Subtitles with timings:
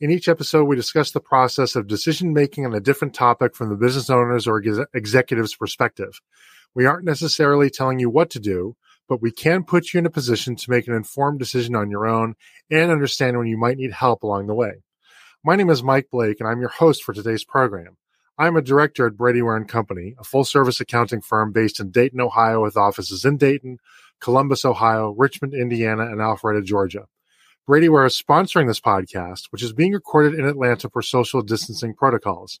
[0.00, 3.68] In each episode, we discuss the process of decision making on a different topic from
[3.68, 6.22] the business owner's or ex- executive's perspective.
[6.74, 8.76] We aren't necessarily telling you what to do,
[9.10, 12.06] but we can put you in a position to make an informed decision on your
[12.06, 12.34] own
[12.70, 14.72] and understand when you might need help along the way.
[15.44, 17.98] My name is Mike Blake, and I'm your host for today's program.
[18.38, 22.22] I'm a director at Brady Ware Company, a full service accounting firm based in Dayton,
[22.22, 23.76] Ohio, with offices in Dayton,
[24.18, 27.04] Columbus, Ohio, Richmond, Indiana, and Alpharetta, Georgia.
[27.70, 31.94] Brady Ware is sponsoring this podcast, which is being recorded in Atlanta for social distancing
[31.94, 32.58] protocols.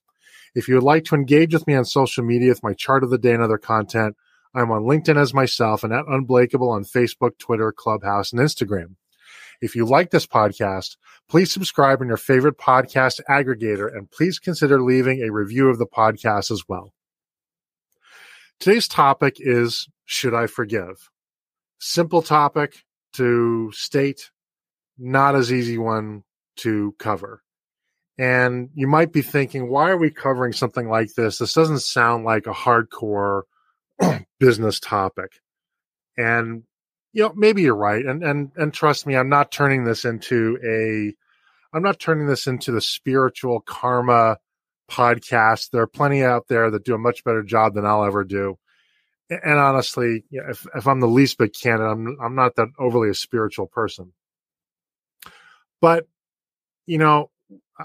[0.54, 3.10] If you would like to engage with me on social media with my chart of
[3.10, 4.14] the day and other content,
[4.54, 8.94] I'm on LinkedIn as myself and at Unblakeable on Facebook, Twitter, Clubhouse, and Instagram.
[9.60, 10.96] If you like this podcast,
[11.28, 15.88] please subscribe in your favorite podcast aggregator and please consider leaving a review of the
[15.88, 16.92] podcast as well.
[18.60, 21.10] Today's topic is Should I Forgive?
[21.80, 24.30] Simple topic to state,
[25.00, 26.22] not as easy one
[26.56, 27.42] to cover.
[28.18, 31.38] And you might be thinking, why are we covering something like this?
[31.38, 33.42] This doesn't sound like a hardcore
[34.38, 35.40] business topic.
[36.18, 36.64] And
[37.12, 38.04] you know, maybe you're right.
[38.04, 41.14] And and and trust me, I'm not turning this into a
[41.74, 44.38] I'm not turning this into the spiritual karma
[44.90, 45.70] podcast.
[45.70, 48.58] There are plenty out there that do a much better job than I'll ever do.
[49.30, 53.14] And honestly, if if I'm the least bit candid, I'm I'm not that overly a
[53.14, 54.12] spiritual person.
[55.80, 56.06] But,
[56.86, 57.30] you know,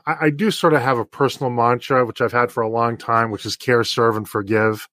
[0.06, 2.98] I, I do sort of have a personal mantra, which I've had for a long
[2.98, 4.88] time, which is care, serve, and forgive.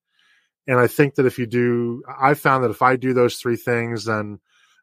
[0.66, 3.56] And I think that if you do, I found that if I do those three
[3.56, 4.38] things, then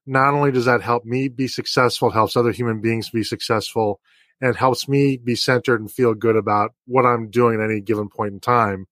[0.06, 4.02] not only does that help me be successful, it helps other human beings be successful,
[4.42, 7.80] and it helps me be centered and feel good about what I'm doing at any
[7.80, 8.88] given point in time,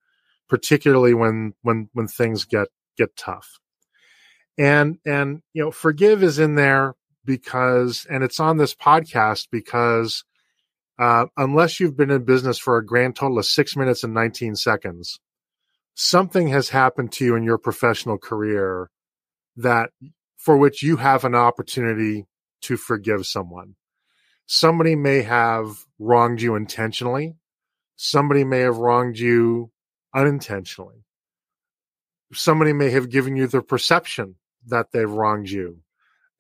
[0.47, 3.59] particularly when when when things get get tough.
[4.57, 6.95] And and you know, forgive is in there
[7.27, 10.23] because, and it's on this podcast because
[10.97, 14.55] uh, unless you've been in business for a grand total of six minutes and 19
[14.55, 15.19] seconds,
[15.93, 18.89] something has happened to you in your professional career
[19.57, 19.91] that
[20.38, 22.25] for which you have an opportunity
[22.61, 23.75] to forgive someone.
[24.47, 27.35] Somebody may have wronged you intentionally.
[27.97, 29.71] Somebody may have wronged you
[30.15, 31.03] unintentionally.
[32.33, 35.81] Somebody may have given you the perception that they've wronged you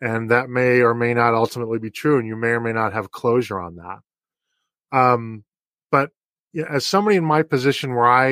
[0.01, 2.93] and that may or may not ultimately be true and you may or may not
[2.93, 4.97] have closure on that.
[4.97, 5.43] Um
[5.91, 6.11] but
[6.53, 8.29] you know, as somebody in my position where i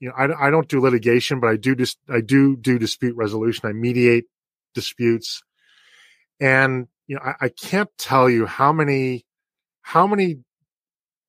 [0.00, 3.16] you know I, I don't do litigation but i do just i do do dispute
[3.16, 3.68] resolution.
[3.68, 4.24] I mediate
[4.74, 5.42] disputes.
[6.40, 9.24] And you know I, I can't tell you how many
[9.82, 10.38] how many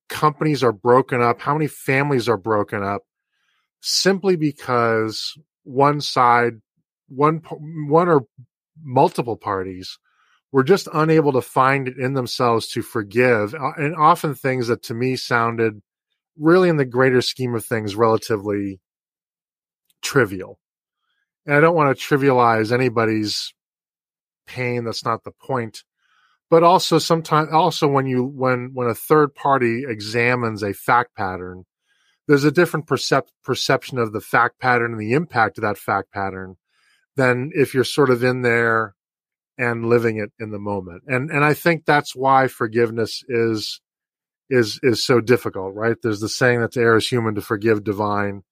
[0.08, 3.02] companies are broken up how many families are broken up
[3.80, 6.60] simply because one side
[7.08, 7.42] one
[7.88, 8.26] one or
[8.82, 9.98] multiple parties
[10.52, 14.82] were just unable to find it in themselves to forgive uh, and often things that
[14.82, 15.80] to me sounded
[16.38, 18.80] really in the greater scheme of things relatively
[20.02, 20.58] trivial.
[21.46, 23.52] And i don't want to trivialize anybody's
[24.46, 25.84] pain that's not the point
[26.50, 31.64] but also sometimes also when you when when a third party examines a fact pattern
[32.28, 36.12] there's a different percep- perception of the fact pattern and the impact of that fact
[36.12, 36.56] pattern
[37.16, 38.94] than if you're sort of in there
[39.56, 41.02] and living it in the moment.
[41.06, 43.80] And and I think that's why forgiveness is
[44.50, 45.96] is is so difficult, right?
[46.02, 48.42] There's the saying that to err is human to forgive divine.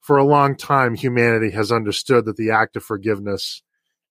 [0.00, 3.62] For a long time, humanity has understood that the act of forgiveness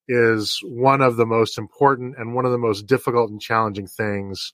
[0.08, 4.54] is one of the most important and one of the most difficult and challenging things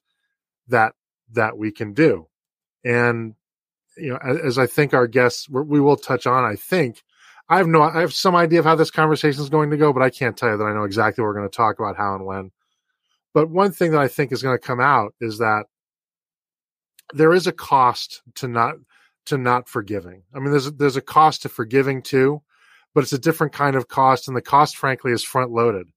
[0.67, 0.93] that
[1.31, 2.27] that we can do.
[2.83, 3.35] And
[3.97, 7.03] you know, as, as I think our guests we will touch on, I think
[7.49, 9.91] I have no, I have some idea of how this conversation is going to go,
[9.91, 11.97] but I can't tell you that I know exactly what we're going to talk about,
[11.97, 12.51] how and when.
[13.34, 15.66] But one thing that I think is going to come out is that
[17.13, 18.75] there is a cost to not
[19.25, 20.23] to not forgiving.
[20.34, 22.41] I mean, there's a, there's a cost to forgiving too,
[22.93, 25.87] but it's a different kind of cost, and the cost, frankly, is front loaded.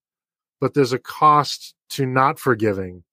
[0.61, 3.05] But there's a cost to not forgiving,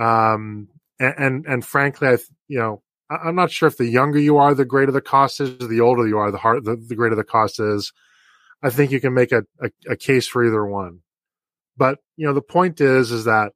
[0.00, 4.36] um, and, and and frankly, I you know I'm not sure if the younger you
[4.36, 5.56] are, the greater the cost is.
[5.58, 7.92] The older you are, the hard, the, the greater the cost is.
[8.62, 11.00] I think you can make a, a, a, case for either one.
[11.76, 13.52] But you know, the point is, is that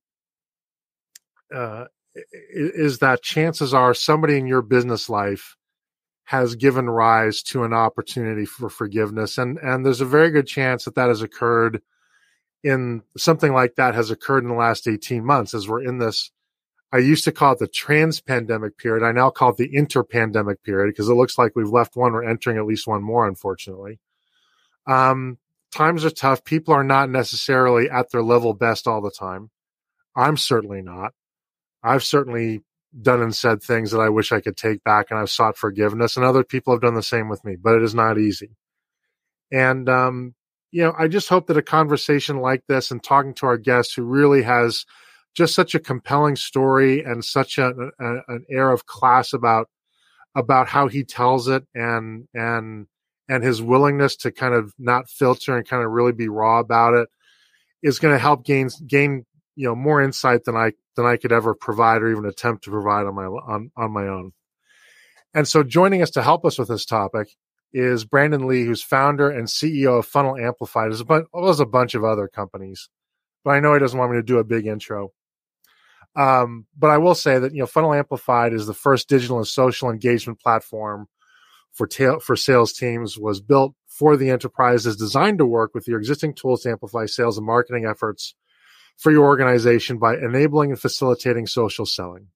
[1.54, 5.56] uh, is that chances are somebody in your business life
[6.24, 9.38] has given rise to an opportunity for forgiveness.
[9.38, 11.82] And, and there's a very good chance that that has occurred
[12.62, 16.30] in something like that has occurred in the last 18 months as we're in this.
[16.92, 19.04] I used to call it the trans pandemic period.
[19.04, 22.12] I now call it the inter pandemic period because it looks like we've left one.
[22.12, 23.98] We're entering at least one more, unfortunately.
[24.86, 25.38] Um,
[25.70, 26.44] times are tough.
[26.44, 29.50] People are not necessarily at their level best all the time.
[30.14, 31.12] I'm certainly not.
[31.82, 32.62] I've certainly
[33.00, 36.16] done and said things that I wish I could take back and I've sought forgiveness
[36.16, 38.50] and other people have done the same with me, but it is not easy.
[39.50, 40.34] And, um,
[40.70, 43.94] you know, I just hope that a conversation like this and talking to our guest
[43.94, 44.84] who really has
[45.34, 47.68] just such a compelling story and such a,
[47.98, 49.68] a, an air of class about,
[50.34, 52.86] about how he tells it and, and,
[53.28, 56.94] and his willingness to kind of not filter and kind of really be raw about
[56.94, 57.08] it
[57.82, 59.24] is going to help gain, gain,
[59.56, 62.70] you know, more insight than I than I could ever provide or even attempt to
[62.70, 64.32] provide on my on, on my own.
[65.34, 67.28] And so joining us to help us with this topic
[67.72, 70.92] is Brandon Lee, who's founder and CEO of Funnel Amplified.
[70.92, 72.90] as well as a bunch of other companies,
[73.44, 75.12] but I know he doesn't want me to do a big intro.
[76.14, 79.46] Um, but I will say that you know Funnel Amplified is the first digital and
[79.46, 81.08] social engagement platform
[81.72, 83.18] for ta- for sales teams.
[83.18, 87.06] Was built for the enterprise, is designed to work with your existing tools to amplify
[87.06, 88.34] sales and marketing efforts
[88.98, 92.28] for your organization by enabling and facilitating social selling.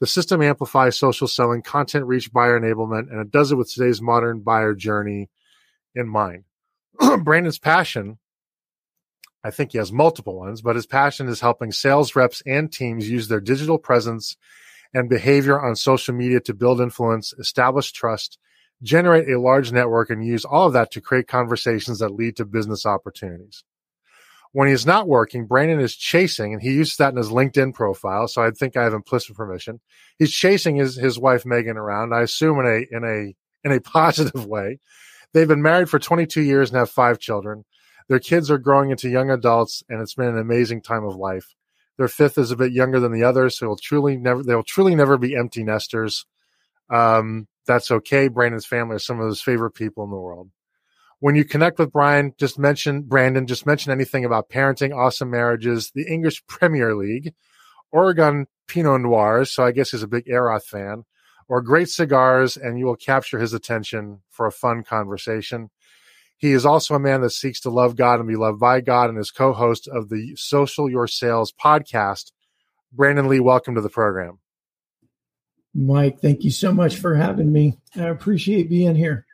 [0.00, 4.00] The system amplifies social selling, content reach, buyer enablement, and it does it with today's
[4.00, 5.28] modern buyer journey
[5.94, 6.44] in mind.
[7.22, 8.18] Brandon's passion,
[9.42, 13.08] I think he has multiple ones, but his passion is helping sales reps and teams
[13.08, 14.36] use their digital presence
[14.92, 18.38] and behavior on social media to build influence, establish trust,
[18.82, 22.44] generate a large network, and use all of that to create conversations that lead to
[22.44, 23.64] business opportunities.
[24.52, 28.26] When he's not working, Brandon is chasing, and he uses that in his LinkedIn profile.
[28.26, 29.80] So I think I have implicit permission.
[30.18, 32.12] He's chasing his his wife Megan around.
[32.12, 34.80] I assume in a in a in a positive way.
[35.32, 37.64] They've been married for 22 years and have five children.
[38.10, 41.54] Their kids are growing into young adults, and it's been an amazing time of life.
[41.96, 44.94] Their fifth is a bit younger than the others, so will truly never they'll truly
[44.94, 46.26] never be empty nesters.
[46.90, 48.28] Um, that's okay.
[48.28, 50.50] Brandon's family are some of his favorite people in the world
[51.20, 55.92] when you connect with Brian, just mention Brandon, just mention anything about parenting, awesome marriages,
[55.94, 57.34] the English Premier League,
[57.92, 59.52] Oregon Pinot Noirs.
[59.52, 61.04] So I guess he's a big Erath fan
[61.48, 65.70] or great cigars and you will capture his attention for a fun conversation.
[66.40, 69.10] He is also a man that seeks to love God and be loved by God
[69.10, 72.32] and is co-host of the Social Your Sales podcast.
[72.90, 74.38] Brandon Lee, welcome to the program.
[75.74, 77.78] Mike, thank you so much for having me.
[77.94, 79.26] I appreciate being here.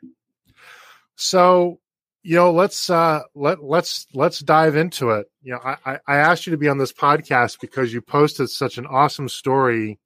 [1.15, 1.79] So,
[2.23, 5.27] you know, let's uh let let's let's dive into it.
[5.41, 8.77] You know, I I asked you to be on this podcast because you posted such
[8.77, 9.97] an awesome story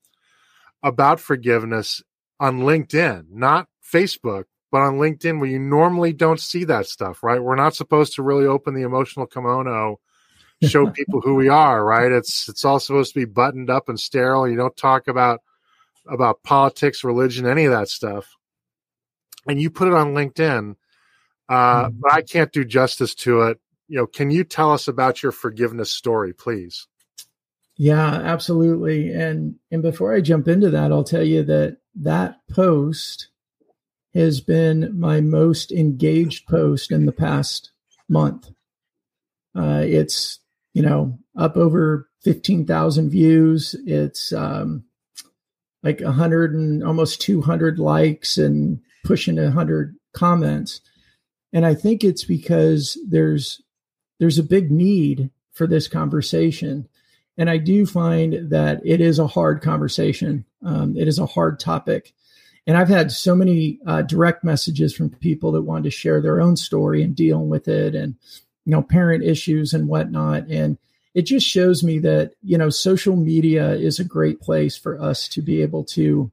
[0.84, 2.04] about forgiveness
[2.40, 7.44] on LinkedIn, not Facebook, but on LinkedIn where you normally don't see that stuff, right?
[7.44, 10.00] We're not supposed to really open the emotional kimono,
[10.64, 12.12] show people who we are, right?
[12.12, 14.48] It's it's all supposed to be buttoned up and sterile.
[14.48, 15.42] You don't talk about
[16.08, 18.36] about politics, religion, any of that stuff.
[19.48, 20.76] And you put it on LinkedIn
[21.52, 22.00] uh, mm-hmm.
[22.00, 23.60] but I can't do justice to it.
[23.90, 26.88] You know, can you tell us about your forgiveness story, please?
[27.76, 29.12] Yeah, absolutely.
[29.12, 33.28] And and before I jump into that, I'll tell you that that post
[34.14, 37.72] has been my most engaged post in the past
[38.10, 38.50] month.
[39.56, 40.40] Uh, it's
[40.74, 43.76] you know up over fifteen thousand views.
[43.86, 44.86] It's um,
[45.84, 50.82] like a hundred and almost two hundred likes and pushing a hundred comments
[51.54, 53.62] and I think it's because there's
[54.20, 56.88] there's a big need for this conversation,
[57.38, 60.46] and I do find that it is a hard conversation.
[60.64, 62.14] Um, it is a hard topic,
[62.68, 66.42] and I've had so many uh, direct messages from people that wanted to share their
[66.42, 68.16] own story and dealing with it, and
[68.66, 70.78] you know, parent issues and whatnot, and
[71.14, 75.28] it just shows me that you know social media is a great place for us
[75.30, 76.32] to be able to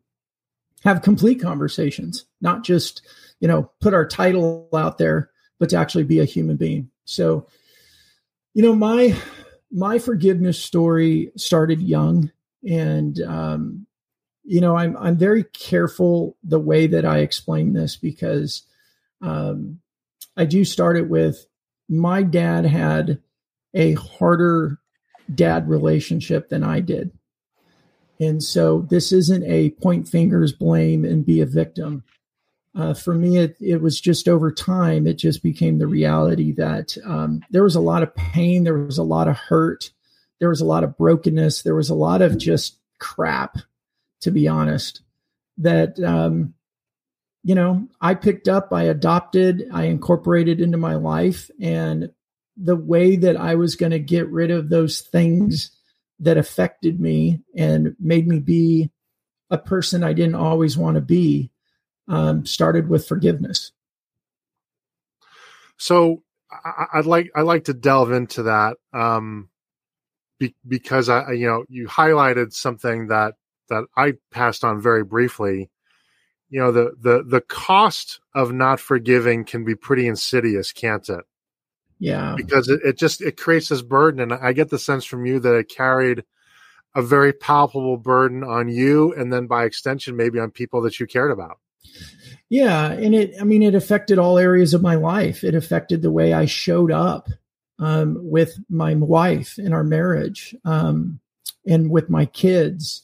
[0.84, 3.02] have complete conversations, not just
[3.40, 6.90] you know, put our title out there, but to actually be a human being.
[7.04, 7.46] So,
[8.54, 9.16] you know, my
[9.70, 12.32] my forgiveness story started young,
[12.68, 13.86] and um,
[14.48, 18.62] you know, I'm I'm very careful the way that I explain this because
[19.20, 19.80] um,
[20.36, 21.46] I do start it with
[21.88, 23.20] my dad had
[23.74, 24.78] a harder
[25.34, 27.12] dad relationship than I did.
[28.20, 32.02] And so this isn't a point fingers, blame, and be a victim
[32.78, 36.96] uh, for me, it, it was just over time, it just became the reality that
[37.04, 39.90] um, there was a lot of pain, there was a lot of hurt,
[40.38, 43.58] there was a lot of brokenness, there was a lot of just crap,
[44.20, 45.02] to be honest,
[45.58, 46.54] that um,
[47.42, 51.50] you know, I picked up, I adopted, I incorporated into my life.
[51.60, 52.10] And
[52.56, 55.70] the way that I was going to get rid of those things
[56.20, 58.90] that affected me and made me be
[59.50, 61.50] a person I didn't always want to be
[62.08, 63.72] um, started with forgiveness.
[65.76, 66.22] So
[66.92, 69.48] I'd like I'd like to delve into that um,
[70.38, 73.34] be, because I you know you highlighted something that
[73.68, 75.70] that I passed on very briefly.
[76.50, 81.24] You know the the the cost of not forgiving can be pretty insidious, can't it?
[81.98, 85.26] Yeah, because it, it just it creates this burden, and I get the sense from
[85.26, 86.24] you that it carried
[86.94, 91.06] a very palpable burden on you, and then by extension, maybe on people that you
[91.06, 91.58] cared about.
[92.48, 95.44] Yeah, and it I mean it affected all areas of my life.
[95.44, 97.28] It affected the way I showed up
[97.78, 101.20] um, with my wife in our marriage, um,
[101.66, 103.02] and with my kids,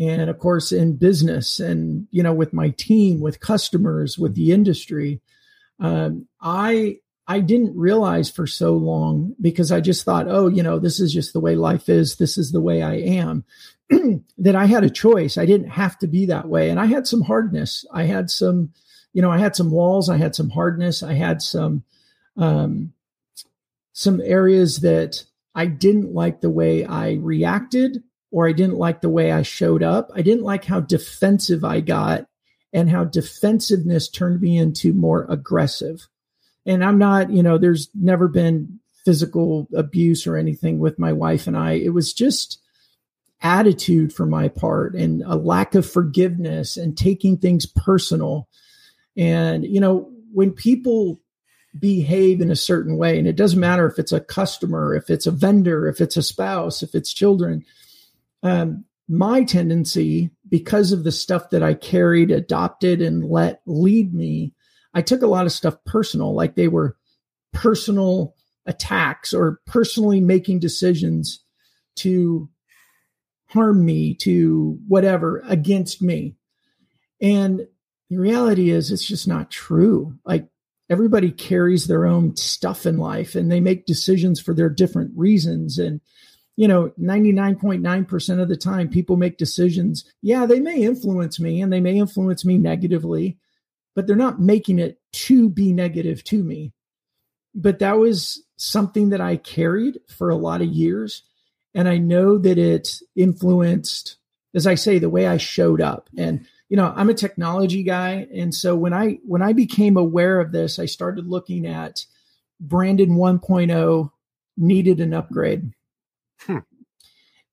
[0.00, 4.50] and of course in business, and you know with my team, with customers, with the
[4.52, 5.20] industry.
[5.78, 6.98] Um, I
[7.30, 11.12] I didn't realize for so long because I just thought, oh, you know, this is
[11.12, 12.16] just the way life is.
[12.16, 13.44] This is the way I am.
[14.38, 15.38] that I had a choice.
[15.38, 16.70] I didn't have to be that way.
[16.70, 17.84] And I had some hardness.
[17.92, 18.72] I had some,
[19.12, 20.08] you know, I had some walls.
[20.08, 21.04] I had some hardness.
[21.04, 21.84] I had some,
[22.36, 22.94] um,
[23.92, 29.08] some areas that I didn't like the way I reacted or I didn't like the
[29.08, 30.10] way I showed up.
[30.14, 32.26] I didn't like how defensive I got
[32.72, 36.06] and how defensiveness turned me into more aggressive.
[36.66, 41.46] And I'm not, you know, there's never been physical abuse or anything with my wife
[41.46, 41.72] and I.
[41.72, 42.60] It was just,
[43.42, 48.48] attitude for my part and a lack of forgiveness and taking things personal.
[49.16, 51.20] And, you know, when people
[51.78, 55.26] behave in a certain way, and it doesn't matter if it's a customer, if it's
[55.26, 57.64] a vendor, if it's a spouse, if it's children,
[58.42, 64.54] um, my tendency, because of the stuff that I carried, adopted, and let lead me,
[64.94, 66.96] I took a lot of stuff personal, like they were
[67.52, 68.34] personal
[68.66, 71.44] attacks or personally making decisions
[71.96, 72.48] to
[73.48, 76.36] harm me, to whatever against me.
[77.20, 77.66] And
[78.10, 80.16] the reality is, it's just not true.
[80.24, 80.48] Like
[80.88, 85.78] everybody carries their own stuff in life and they make decisions for their different reasons.
[85.78, 86.00] And,
[86.60, 90.04] you know, 99.9% of the time, people make decisions.
[90.20, 93.38] Yeah, they may influence me and they may influence me negatively,
[93.94, 96.74] but they're not making it to be negative to me.
[97.54, 101.22] But that was something that I carried for a lot of years
[101.72, 104.18] and I know that it influenced,
[104.52, 106.10] as I say, the way I showed up.
[106.18, 110.38] And you know, I'm a technology guy, and so when I when I became aware
[110.38, 112.04] of this, I started looking at
[112.60, 114.10] Brandon 1.0
[114.58, 115.72] needed an upgrade.
[116.46, 116.58] Hmm.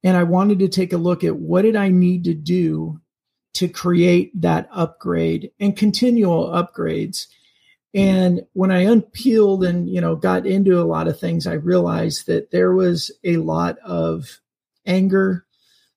[0.03, 3.01] And I wanted to take a look at what did I need to do
[3.55, 7.27] to create that upgrade and continual upgrades
[7.97, 12.27] and when I unpeeled and, you know, got into a lot of things, I realized
[12.27, 14.39] that there was a lot of
[14.85, 15.45] anger.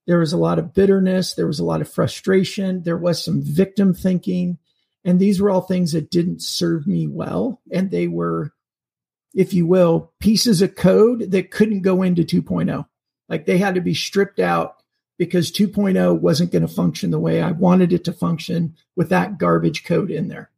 [0.07, 1.35] There was a lot of bitterness.
[1.35, 2.85] There was a lot of frustration.
[2.85, 4.59] There was some victim thinking.
[5.05, 7.61] And these were all things that didn't serve me well.
[7.71, 8.53] And they were,
[9.35, 12.87] if you will, pieces of code that couldn't go into 2.0.
[13.29, 14.77] Like they had to be stripped out
[15.19, 19.39] because 2.0 wasn't going to function the way I wanted it to function with that
[19.39, 20.51] garbage code in there.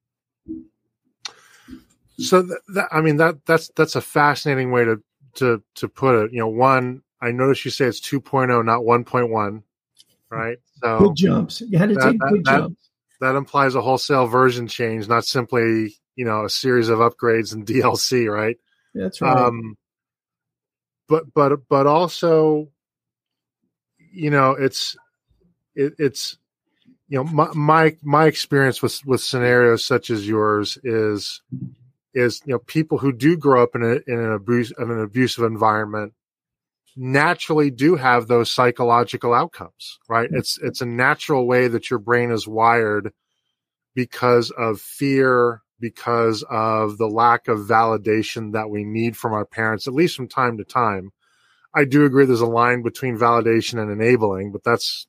[2.19, 5.03] So that, that, I mean that that's that's a fascinating way to
[5.35, 6.33] to to put it.
[6.33, 9.63] You know, one I noticed you say it's 2.0, not 1.1,
[10.31, 10.59] right?
[10.83, 11.61] So good jumps.
[11.63, 12.91] You had to that, take that, good jumps.
[13.23, 17.65] That implies a wholesale version change, not simply you know a series of upgrades and
[17.67, 18.57] DLC, right?
[18.95, 19.37] That's right.
[19.37, 19.77] Um,
[21.09, 22.69] but but but also,
[24.13, 24.97] you know, it's
[25.77, 26.37] it, it's
[27.09, 31.43] you know my my my experience with with scenarios such as yours is
[32.15, 35.01] is you know people who do grow up in, a, in an abuse in an
[35.01, 36.13] abusive environment
[36.97, 40.39] naturally do have those psychological outcomes right mm-hmm.
[40.39, 43.13] it's it's a natural way that your brain is wired
[43.95, 49.87] because of fear because of the lack of validation that we need from our parents
[49.87, 51.11] at least from time to time
[51.75, 55.07] i do agree there's a line between validation and enabling but that's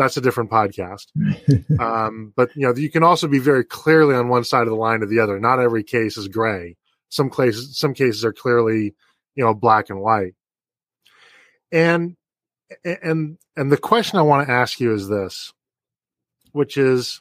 [0.00, 1.06] that's a different podcast.
[1.80, 4.74] um, but you know, you can also be very clearly on one side of the
[4.74, 5.38] line or the other.
[5.38, 6.76] Not every case is gray.
[7.10, 8.94] Some cases, some cases are clearly,
[9.34, 10.34] you know, black and white.
[11.72, 12.16] And
[12.84, 15.52] and and the question I want to ask you is this,
[16.52, 17.20] which is,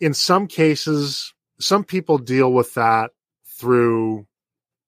[0.00, 3.10] in some cases, some people deal with that
[3.46, 4.26] through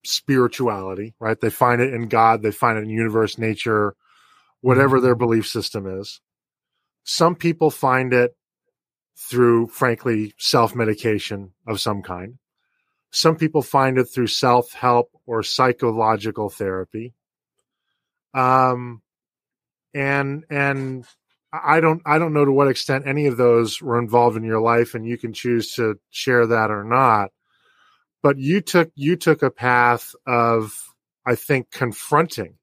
[0.05, 1.41] spirituality, right?
[1.41, 3.95] They find it in God, they find it in universe, nature,
[4.61, 5.05] whatever mm-hmm.
[5.05, 6.21] their belief system is.
[7.05, 8.37] Some people find it
[9.17, 12.39] through, frankly, self medication of some kind.
[13.11, 17.15] Some people find it through self help or psychological therapy.
[18.35, 19.03] Um,
[19.95, 21.05] and, and
[21.53, 24.61] I don't, I don't know to what extent any of those were involved in your
[24.61, 27.31] life and you can choose to share that or not.
[28.23, 30.95] But you took, you took a path of,
[31.27, 32.55] I think, confronting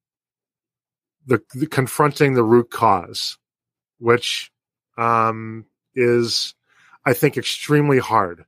[1.25, 3.37] the, the confronting the root cause,
[3.99, 4.51] which,
[4.97, 6.55] um, is,
[7.05, 8.45] I think, extremely hard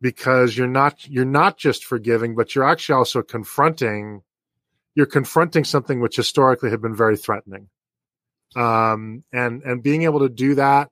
[0.00, 4.22] because you're not you're not just forgiving, but you're actually also confronting
[4.98, 7.68] you're confronting something which historically had been very threatening.
[8.56, 10.90] Um, and and being able to do that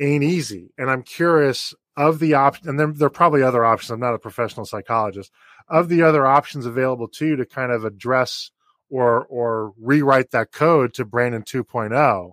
[0.00, 0.72] ain't easy.
[0.76, 3.92] And I'm curious of the option, and there, there are probably other options.
[3.92, 5.30] I'm not a professional psychologist.
[5.68, 8.50] Of the other options available to you to kind of address
[8.90, 12.32] or or rewrite that code to Brandon 2.0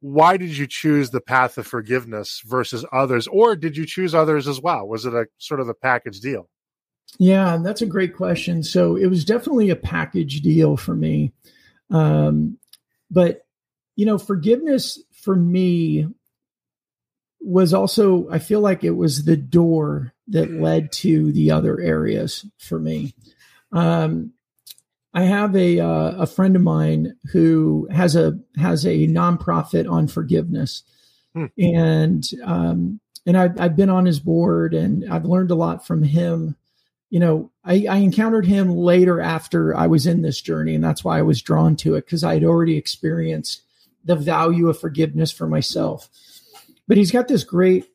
[0.00, 4.46] why did you choose the path of forgiveness versus others or did you choose others
[4.46, 6.48] as well was it a sort of a package deal
[7.18, 8.62] yeah that's a great question.
[8.62, 11.32] So it was definitely a package deal for me.
[11.90, 12.58] Um,
[13.10, 13.46] but
[13.94, 16.06] you know forgiveness for me
[17.40, 22.44] was also i feel like it was the door that led to the other areas
[22.58, 23.14] for me.
[23.72, 24.32] Um,
[25.14, 30.08] I have a uh, a friend of mine who has a has a nonprofit on
[30.08, 30.82] forgiveness,
[31.34, 31.46] hmm.
[31.58, 36.02] and um, and I've, I've been on his board and I've learned a lot from
[36.02, 36.56] him.
[37.10, 41.04] You know, I, I encountered him later after I was in this journey, and that's
[41.04, 43.62] why I was drawn to it because I had already experienced
[44.04, 46.08] the value of forgiveness for myself.
[46.88, 47.86] But he's got this great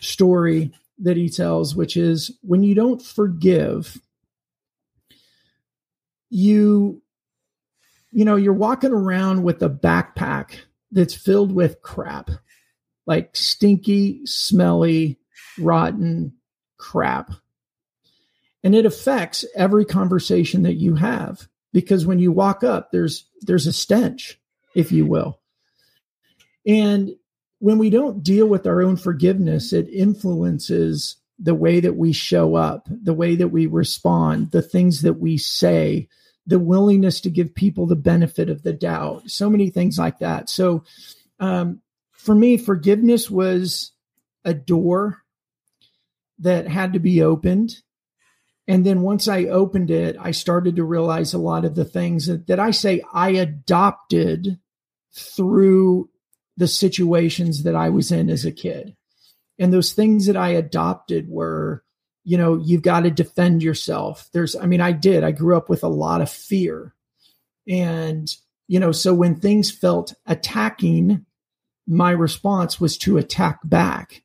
[0.00, 4.00] story that he tells, which is when you don't forgive,
[6.30, 7.02] you
[8.10, 10.56] you know you're walking around with a backpack
[10.90, 12.30] that's filled with crap
[13.06, 15.18] like stinky smelly
[15.58, 16.32] rotten
[16.78, 17.30] crap
[18.66, 23.66] and it affects every conversation that you have because when you walk up there's there's
[23.66, 24.40] a stench
[24.74, 25.40] if you will
[26.66, 27.10] and
[27.58, 32.54] when we don't deal with our own forgiveness it influences the way that we show
[32.54, 36.08] up, the way that we respond, the things that we say,
[36.46, 40.48] the willingness to give people the benefit of the doubt, so many things like that.
[40.48, 40.84] So,
[41.38, 41.80] um,
[42.12, 43.92] for me, forgiveness was
[44.44, 45.22] a door
[46.38, 47.76] that had to be opened.
[48.68, 52.26] And then once I opened it, I started to realize a lot of the things
[52.26, 54.58] that, that I say I adopted
[55.14, 56.10] through
[56.56, 58.96] the situations that I was in as a kid.
[59.58, 61.84] And those things that I adopted were,
[62.24, 64.28] you know, you've got to defend yourself.
[64.32, 65.22] There's, I mean, I did.
[65.22, 66.94] I grew up with a lot of fear.
[67.68, 68.28] And,
[68.68, 71.24] you know, so when things felt attacking,
[71.86, 74.24] my response was to attack back.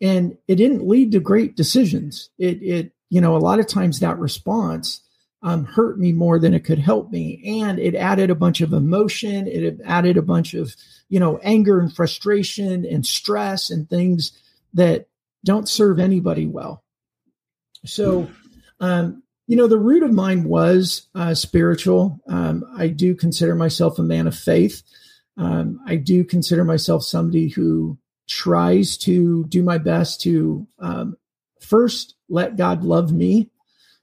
[0.00, 2.28] And it didn't lead to great decisions.
[2.38, 5.00] It, it, you know, a lot of times that response
[5.40, 7.60] um, hurt me more than it could help me.
[7.62, 9.46] And it added a bunch of emotion.
[9.46, 10.74] It added a bunch of,
[11.08, 14.32] you know, anger and frustration and stress and things
[14.72, 15.06] that
[15.44, 16.82] don't serve anybody well.
[17.86, 18.28] So,
[18.80, 22.18] um, you know, the root of mine was uh, spiritual.
[22.26, 24.82] Um, I do consider myself a man of faith.
[25.36, 27.96] Um, I do consider myself somebody who
[28.28, 31.16] tries to do my best to um,
[31.64, 33.50] first let God love me,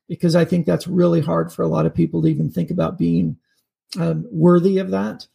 [0.08, 2.98] because I think that's really hard for a lot of people to even think about
[2.98, 3.38] being
[3.98, 5.28] um, worthy of that.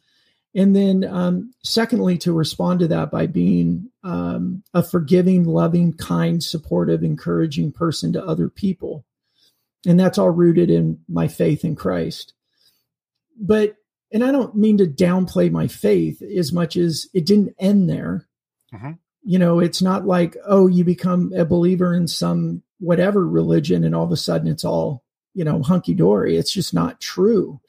[0.55, 6.43] And then, um, secondly, to respond to that by being um, a forgiving, loving, kind,
[6.43, 9.05] supportive, encouraging person to other people.
[9.85, 12.33] And that's all rooted in my faith in Christ.
[13.39, 13.75] But,
[14.11, 18.27] and I don't mean to downplay my faith as much as it didn't end there.
[18.73, 18.93] Uh-huh.
[19.27, 23.93] You know, it's not like, oh, you become a believer in some whatever religion and
[23.93, 26.37] all of a sudden it's all, you know, hunky dory.
[26.37, 27.59] It's just not true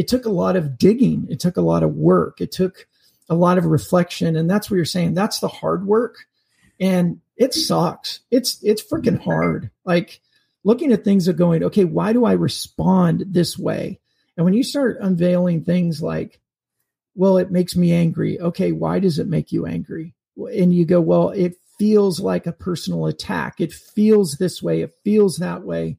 [0.00, 1.26] it took a lot of digging.
[1.28, 2.40] It took a lot of work.
[2.40, 2.86] It took
[3.28, 4.34] a lot of reflection.
[4.34, 5.12] And that's what you're saying.
[5.12, 6.24] That's the hard work.
[6.80, 8.20] And it sucks.
[8.30, 9.70] It's, it's freaking hard.
[9.84, 10.22] Like
[10.64, 14.00] looking at things of going, okay, why do I respond this way?
[14.38, 16.40] And when you start unveiling things like,
[17.14, 18.40] well, it makes me angry.
[18.40, 20.14] Okay, why does it make you angry?
[20.46, 23.60] And you go, well, it feels like a personal attack.
[23.60, 24.82] It feels this way.
[24.82, 25.98] It feels that way.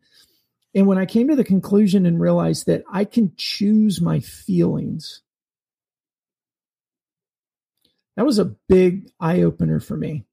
[0.73, 5.21] And when I came to the conclusion and realized that I can choose my feelings,
[8.15, 10.25] that was a big eye opener for me.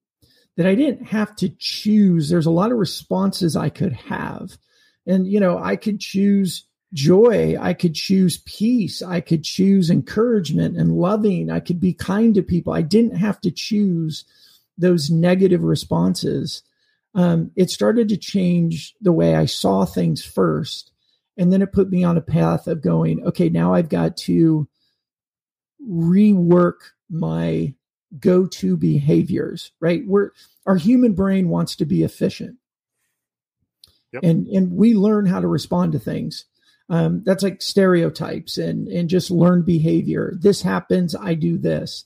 [0.56, 2.28] That I didn't have to choose.
[2.28, 4.58] There's a lot of responses I could have.
[5.06, 7.57] And, you know, I could choose joy.
[7.61, 9.03] I could choose peace.
[9.03, 11.51] I could choose encouragement and loving.
[11.51, 12.72] I could be kind to people.
[12.72, 14.24] I didn't have to choose
[14.77, 16.62] those negative responses.
[17.14, 20.92] Um, it started to change the way I saw things first.
[21.37, 24.68] And then it put me on a path of going, okay, now I've got to
[25.87, 27.74] rework my
[28.18, 30.03] go to behaviors, right?
[30.07, 30.31] We're,
[30.66, 32.57] our human brain wants to be efficient.
[34.12, 34.22] Yep.
[34.24, 36.46] And, and we learn how to respond to things
[36.88, 40.35] um, that's like stereotypes and and just learned behavior.
[40.38, 42.05] This happens i do this.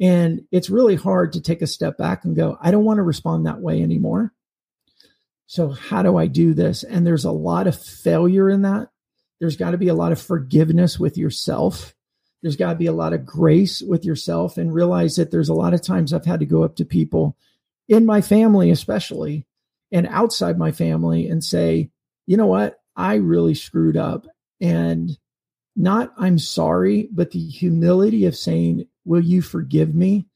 [0.00, 3.02] And it's really hard to take a step back and go i don't want to
[3.02, 4.32] respond that way anymore.
[5.46, 6.84] So how do i do this?
[6.84, 8.88] And there's a lot of failure in that.
[9.40, 11.94] There's got to be a lot of forgiveness with yourself.
[12.40, 15.54] There's got to be a lot of grace with yourself and realize that there's a
[15.54, 17.36] lot of times i've had to go up to people
[17.88, 19.46] in my family especially
[19.90, 21.90] and outside my family and say
[22.26, 24.26] you know what I really screwed up.
[24.60, 25.10] And
[25.76, 30.26] not I'm sorry, but the humility of saying, Will you forgive me?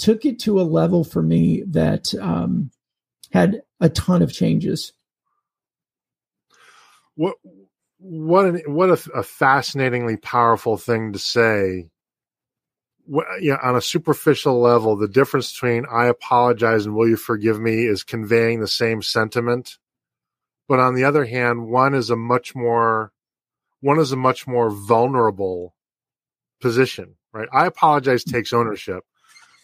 [0.00, 2.70] took it to a level for me that um,
[3.30, 4.92] had a ton of changes.
[7.14, 7.36] What
[7.98, 11.90] what an, what a, a, fascinatingly powerful thing to say.
[13.04, 17.60] What, yeah, on a superficial level, the difference between "I apologize" and "Will you forgive
[17.60, 19.78] me" is conveying the same sentiment
[20.70, 23.12] but on the other hand, one is a much more
[23.80, 25.74] one is a much more vulnerable
[26.60, 27.48] position, right?
[27.52, 29.02] I apologize takes ownership,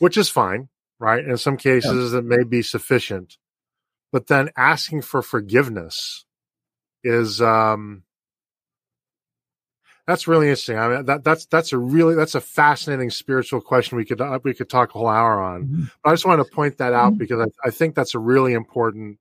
[0.00, 1.24] which is fine, right?
[1.24, 2.18] In some cases, yeah.
[2.18, 3.38] it may be sufficient,
[4.10, 6.24] but then asking for forgiveness
[7.04, 8.02] is um
[10.08, 10.76] that's really interesting.
[10.76, 13.96] I mean, that that's that's a really that's a fascinating spiritual question.
[13.96, 15.62] We could uh, we could talk a whole hour on.
[15.66, 15.84] Mm-hmm.
[16.02, 17.18] But I just want to point that out mm-hmm.
[17.18, 19.20] because I, I think that's a really important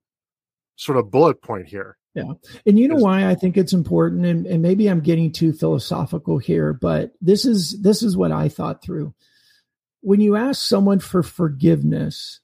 [0.76, 1.96] sort of bullet point here.
[2.14, 2.32] Yeah.
[2.64, 6.38] And you know why I think it's important and, and maybe I'm getting too philosophical
[6.38, 9.14] here, but this is this is what I thought through.
[10.00, 12.40] When you ask someone for forgiveness,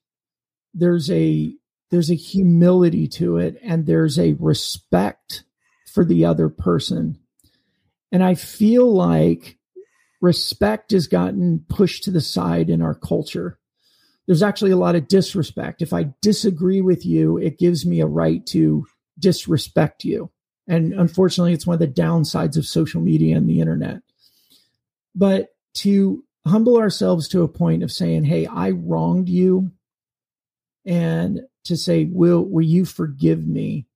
[0.75, 1.55] there's a
[1.91, 5.45] there's a humility to it and there's a respect
[5.87, 7.19] for the other person.
[8.11, 9.59] And I feel like
[10.21, 13.59] respect has gotten pushed to the side in our culture
[14.27, 15.83] there's actually a lot of disrespect.
[15.83, 18.87] If I disagree with you, it gives me a right to
[19.19, 20.31] disrespect you.
[20.69, 24.03] And unfortunately, it's one of the downsides of social media and the internet.
[25.15, 29.73] But to humble ourselves to a point of saying, Hey, I wronged you.
[30.85, 33.87] And to say, will, will you forgive me?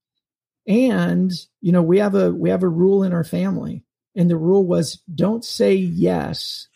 [0.69, 3.85] And, you know, we have a, we have a rule in our family
[4.17, 6.69] and the rule was don't say yes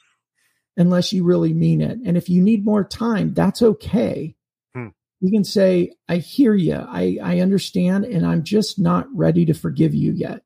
[0.76, 1.98] unless you really mean it.
[2.04, 4.34] And if you need more time, that's okay.
[4.74, 4.88] Hmm.
[5.20, 6.74] You can say, I hear you.
[6.74, 8.04] I, I understand.
[8.04, 10.42] And I'm just not ready to forgive you yet.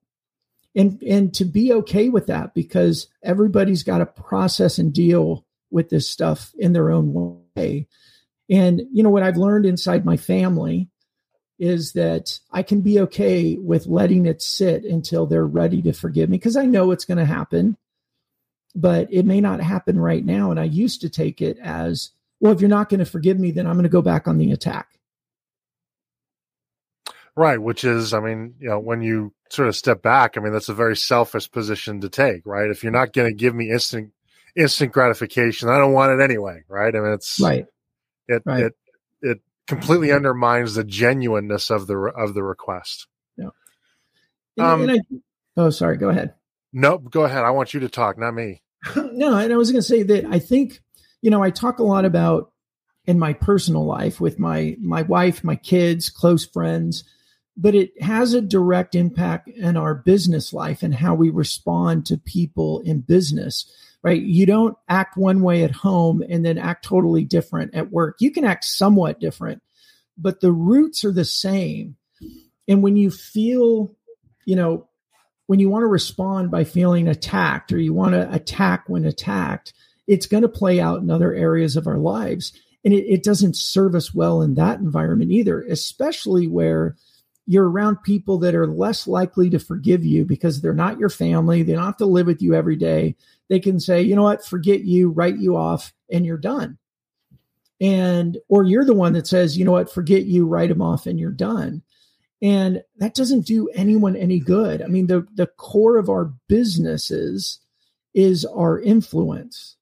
[0.76, 5.88] And, and to be okay with that because everybody's got to process and deal with
[5.88, 7.86] this stuff in their own way.
[8.50, 10.88] And, you know, what I've learned inside my family
[11.58, 16.28] is that I can be okay with letting it sit until they're ready to forgive
[16.28, 17.76] me because I know it's going to happen
[18.74, 20.50] but it may not happen right now.
[20.50, 22.10] And I used to take it as,
[22.40, 24.38] well, if you're not going to forgive me, then I'm going to go back on
[24.38, 24.98] the attack.
[27.36, 27.60] Right.
[27.60, 30.68] Which is, I mean, you know, when you sort of step back, I mean, that's
[30.68, 32.70] a very selfish position to take, right?
[32.70, 34.12] If you're not going to give me instant,
[34.56, 36.62] instant gratification, I don't want it anyway.
[36.68, 36.94] Right.
[36.94, 37.66] I mean, it's right.
[38.28, 38.64] It, right.
[38.64, 38.76] it,
[39.22, 43.06] it completely undermines the genuineness of the, of the request.
[43.36, 43.50] Yeah.
[44.56, 44.98] And, um, and I,
[45.56, 45.96] oh, sorry.
[45.96, 46.34] Go ahead.
[46.72, 47.10] Nope.
[47.10, 47.44] Go ahead.
[47.44, 48.62] I want you to talk, not me.
[49.12, 50.80] no, and I was going to say that I think,
[51.22, 52.52] you know, I talk a lot about
[53.06, 57.04] in my personal life with my my wife, my kids, close friends,
[57.56, 62.16] but it has a direct impact in our business life and how we respond to
[62.18, 63.70] people in business.
[64.02, 64.20] Right?
[64.20, 68.16] You don't act one way at home and then act totally different at work.
[68.20, 69.62] You can act somewhat different,
[70.18, 71.96] but the roots are the same.
[72.68, 73.94] And when you feel,
[74.44, 74.88] you know,
[75.46, 79.72] when you want to respond by feeling attacked or you want to attack when attacked,
[80.06, 82.52] it's going to play out in other areas of our lives.
[82.84, 86.96] And it, it doesn't serve us well in that environment either, especially where
[87.46, 91.62] you're around people that are less likely to forgive you because they're not your family.
[91.62, 93.16] They don't have to live with you every day.
[93.48, 96.78] They can say, you know what, forget you, write you off, and you're done.
[97.80, 101.06] And, or you're the one that says, you know what, forget you, write them off,
[101.06, 101.82] and you're done.
[102.42, 104.82] And that doesn't do anyone any good.
[104.82, 107.60] I mean, the, the core of our businesses
[108.12, 109.76] is our influence,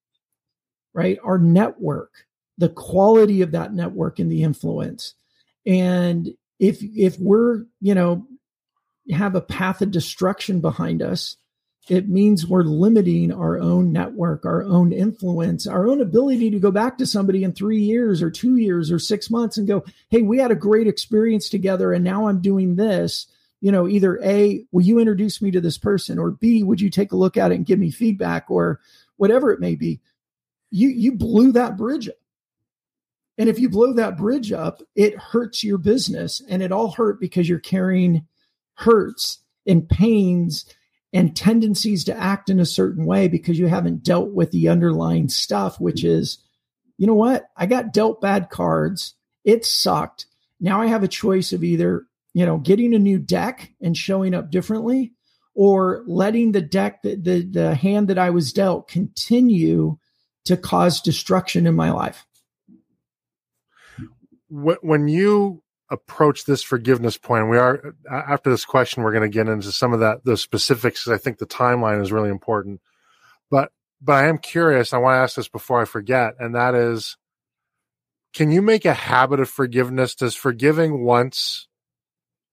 [0.95, 1.19] right?
[1.25, 2.27] Our network,
[2.59, 5.15] the quality of that network and the influence.
[5.67, 8.27] And if if we're, you know,
[9.11, 11.37] have a path of destruction behind us,
[11.88, 16.71] it means we're limiting our own network, our own influence, our own ability to go
[16.71, 20.23] back to somebody in three years or two years or six months and go, Hey,
[20.23, 23.27] we had a great experience together and now I'm doing this.
[23.61, 26.18] You know, either A, will you introduce me to this person?
[26.18, 28.81] Or B, would you take a look at it and give me feedback or
[29.16, 30.01] whatever it may be?
[30.71, 32.14] You you blew that bridge up.
[33.38, 36.42] And if you blow that bridge up, it hurts your business.
[36.49, 38.27] And it all hurt because you're carrying
[38.75, 40.64] hurts and pains
[41.12, 45.29] and tendencies to act in a certain way because you haven't dealt with the underlying
[45.29, 46.38] stuff, which is,
[46.96, 47.48] you know what?
[47.57, 49.14] I got dealt bad cards.
[49.44, 50.27] It sucked.
[50.61, 54.35] Now I have a choice of either, you know, getting a new deck and showing
[54.35, 55.12] up differently
[55.55, 59.98] or letting the deck, the, the, the hand that I was dealt continue
[60.44, 62.27] to cause destruction in my life
[64.53, 69.48] when you approach this forgiveness point, we are after this question, we're going to get
[69.48, 71.07] into some of that those specifics.
[71.07, 72.81] I think the timeline is really important.
[73.50, 74.92] But but I am curious.
[74.92, 77.16] I want to ask this before I forget, and that is,
[78.35, 80.14] can you make a habit of forgiveness?
[80.14, 81.68] Does forgiving once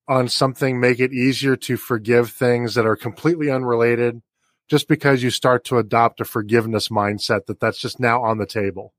[0.07, 4.21] on something make it easier to forgive things that are completely unrelated?
[4.67, 8.45] Just because you start to adopt a forgiveness mindset that that's just now on the
[8.45, 8.93] table.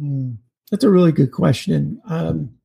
[0.00, 0.36] Mm.
[0.70, 2.00] That's a really good question.
[2.08, 2.57] Um,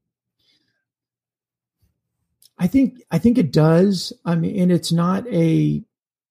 [2.57, 4.13] I think I think it does.
[4.25, 5.83] I mean, and it's not a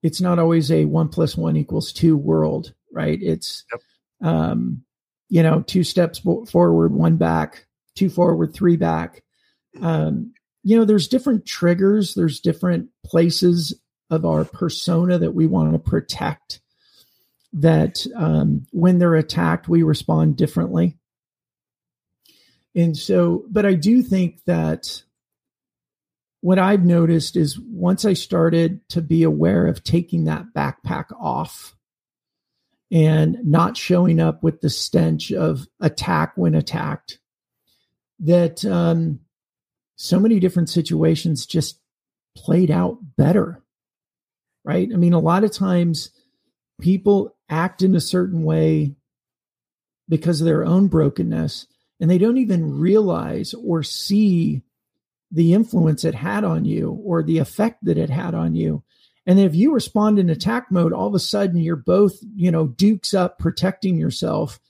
[0.02, 3.18] it's not always a one plus one equals two world, right?
[3.20, 4.32] It's yep.
[4.32, 4.84] um,
[5.28, 9.22] you know two steps forward, one back, two forward, three back.
[9.80, 10.32] Um,
[10.62, 12.14] you know, there's different triggers.
[12.14, 13.74] There's different places
[14.10, 16.60] of our persona that we want to protect.
[17.54, 20.96] That um, when they're attacked, we respond differently.
[22.74, 25.02] And so, but I do think that
[26.42, 31.76] what I've noticed is once I started to be aware of taking that backpack off
[32.90, 37.20] and not showing up with the stench of attack when attacked,
[38.18, 39.20] that um,
[39.94, 41.78] so many different situations just
[42.36, 43.62] played out better.
[44.64, 44.90] Right.
[44.92, 46.10] I mean, a lot of times
[46.80, 48.96] people act in a certain way
[50.08, 51.68] because of their own brokenness
[52.00, 54.62] and they don't even realize or see
[55.32, 58.82] the influence it had on you or the effect that it had on you.
[59.26, 62.66] And if you respond in attack mode, all of a sudden you're both, you know,
[62.66, 64.60] dukes up protecting yourself.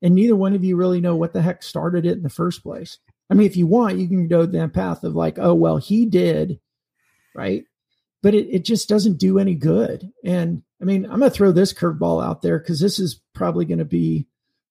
[0.00, 2.62] And neither one of you really know what the heck started it in the first
[2.62, 2.98] place.
[3.30, 6.06] I mean, if you want, you can go down path of like, oh, well, he
[6.06, 6.60] did.
[7.34, 7.64] Right.
[8.22, 10.12] But it, it just doesn't do any good.
[10.24, 13.64] And I mean, I'm going to throw this curveball out there because this is probably
[13.64, 14.26] going to be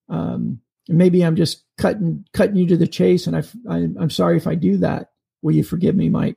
[0.08, 4.36] um, maybe I'm just cutting cutting you to the chase, and I, I am sorry
[4.36, 5.11] if I do that.
[5.42, 6.36] Will you forgive me, Mike?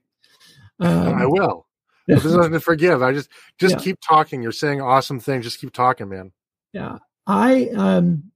[0.80, 1.68] Um, I will.
[2.08, 3.02] There's nothing to forgive.
[3.02, 3.82] I just just yeah.
[3.82, 4.44] keep talking.
[4.44, 5.46] You're saying awesome things.
[5.46, 6.32] Just keep talking, man.
[6.74, 8.32] Yeah, I um,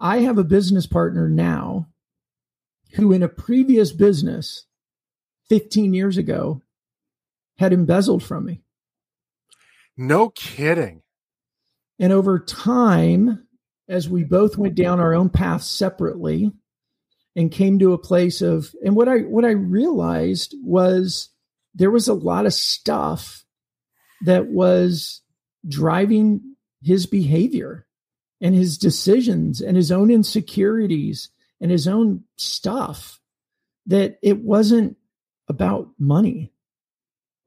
[0.00, 1.86] I have a business partner now,
[2.94, 4.66] who in a previous business,
[5.48, 6.62] 15 years ago,
[7.58, 8.62] had embezzled from me.
[9.96, 11.02] No kidding.
[11.98, 13.46] And over time,
[13.88, 16.50] as we both went down our own paths separately
[17.36, 21.30] and came to a place of and what I what I realized was
[21.74, 23.44] there was a lot of stuff
[24.24, 25.22] that was
[25.68, 27.86] driving his behavior
[28.40, 33.20] and his decisions and his own insecurities and his own stuff
[33.86, 34.96] that it wasn't
[35.48, 36.52] about money.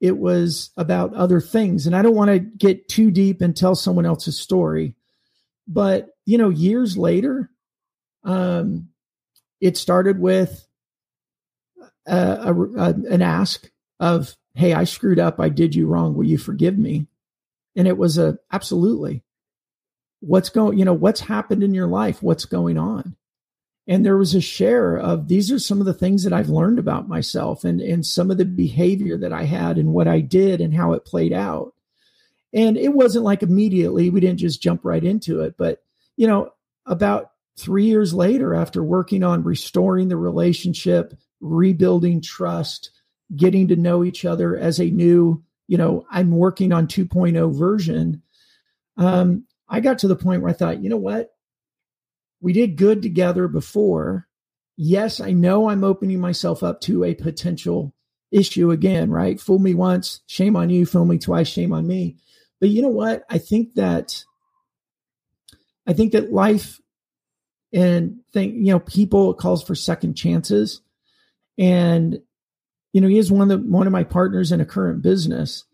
[0.00, 1.86] It was about other things.
[1.86, 4.94] And i don't want to get too deep and tell someone else's story
[5.66, 7.50] but you know, years later,
[8.24, 8.88] um,
[9.60, 10.66] it started with
[12.06, 15.40] a, a, a, an ask of, "Hey, I screwed up.
[15.40, 16.14] I did you wrong.
[16.14, 17.06] Will you forgive me?"
[17.76, 19.22] And it was a absolutely.
[20.20, 20.78] What's going?
[20.78, 22.22] You know, what's happened in your life?
[22.22, 23.16] What's going on?
[23.86, 26.78] And there was a share of these are some of the things that I've learned
[26.78, 30.60] about myself and and some of the behavior that I had and what I did
[30.60, 31.74] and how it played out.
[32.54, 35.82] And it wasn't like immediately we didn't just jump right into it, but
[36.16, 36.50] you know,
[36.86, 42.90] about three years later, after working on restoring the relationship, rebuilding trust,
[43.34, 48.22] getting to know each other as a new, you know, I'm working on 2.0 version.
[48.96, 51.30] Um, I got to the point where I thought, you know what?
[52.40, 54.28] We did good together before.
[54.76, 57.94] Yes, I know I'm opening myself up to a potential
[58.30, 59.40] issue again, right?
[59.40, 60.84] Fool me once, shame on you.
[60.84, 62.16] Fool me twice, shame on me.
[62.60, 63.24] But you know what?
[63.30, 64.24] I think that
[65.86, 66.80] I think that life
[67.74, 70.80] and think you know people calls for second chances,
[71.58, 72.20] and
[72.94, 75.64] you know, he is one of the, one of my partners in a current business.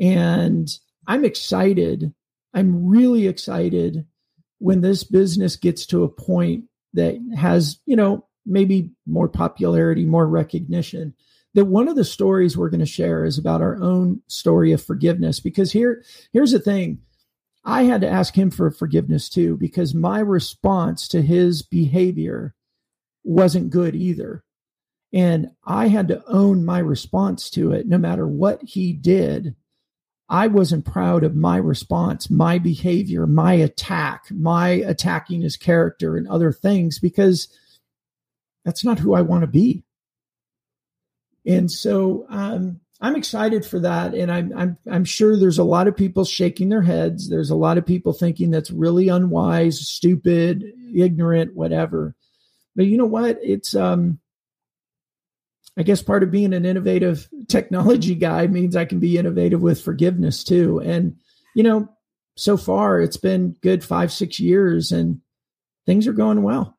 [0.00, 0.68] And
[1.06, 2.12] I'm excited.
[2.54, 4.06] I'm really excited
[4.58, 10.26] when this business gets to a point that has, you know, maybe more popularity, more
[10.26, 11.14] recognition.
[11.52, 14.82] That one of the stories we're going to share is about our own story of
[14.82, 15.40] forgiveness.
[15.40, 16.02] Because here,
[16.32, 16.98] here's the thing.
[17.64, 22.54] I had to ask him for forgiveness too, because my response to his behavior
[23.22, 24.44] wasn't good either.
[25.12, 29.54] And I had to own my response to it, no matter what he did.
[30.28, 36.26] I wasn't proud of my response, my behavior, my attack, my attacking his character and
[36.26, 37.48] other things because
[38.64, 39.84] that's not who I want to be.
[41.46, 45.88] And so um, I'm excited for that, and I'm I'm I'm sure there's a lot
[45.88, 47.28] of people shaking their heads.
[47.28, 50.64] There's a lot of people thinking that's really unwise, stupid,
[50.96, 52.14] ignorant, whatever.
[52.74, 53.38] But you know what?
[53.42, 54.20] It's um,
[55.76, 59.82] I guess part of being an innovative technology guy means I can be innovative with
[59.82, 60.80] forgiveness too.
[60.80, 61.18] And
[61.54, 61.90] you know,
[62.36, 65.20] so far it's been good five six years, and
[65.84, 66.78] things are going well.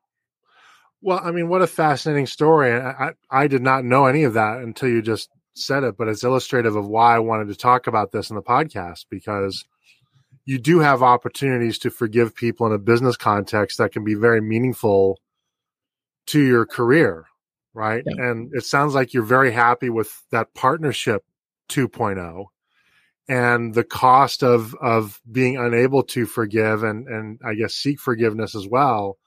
[1.00, 2.72] Well, I mean, what a fascinating story.
[2.72, 6.08] I, I, I did not know any of that until you just said it, but
[6.08, 9.64] it's illustrative of why I wanted to talk about this in the podcast because
[10.44, 14.40] you do have opportunities to forgive people in a business context that can be very
[14.40, 15.18] meaningful
[16.26, 17.26] to your career,
[17.74, 18.04] right?
[18.06, 18.30] Yeah.
[18.30, 21.24] And it sounds like you're very happy with that partnership
[21.68, 22.46] 2.0
[23.28, 28.54] and the cost of of being unable to forgive and and I guess seek forgiveness
[28.54, 29.18] as well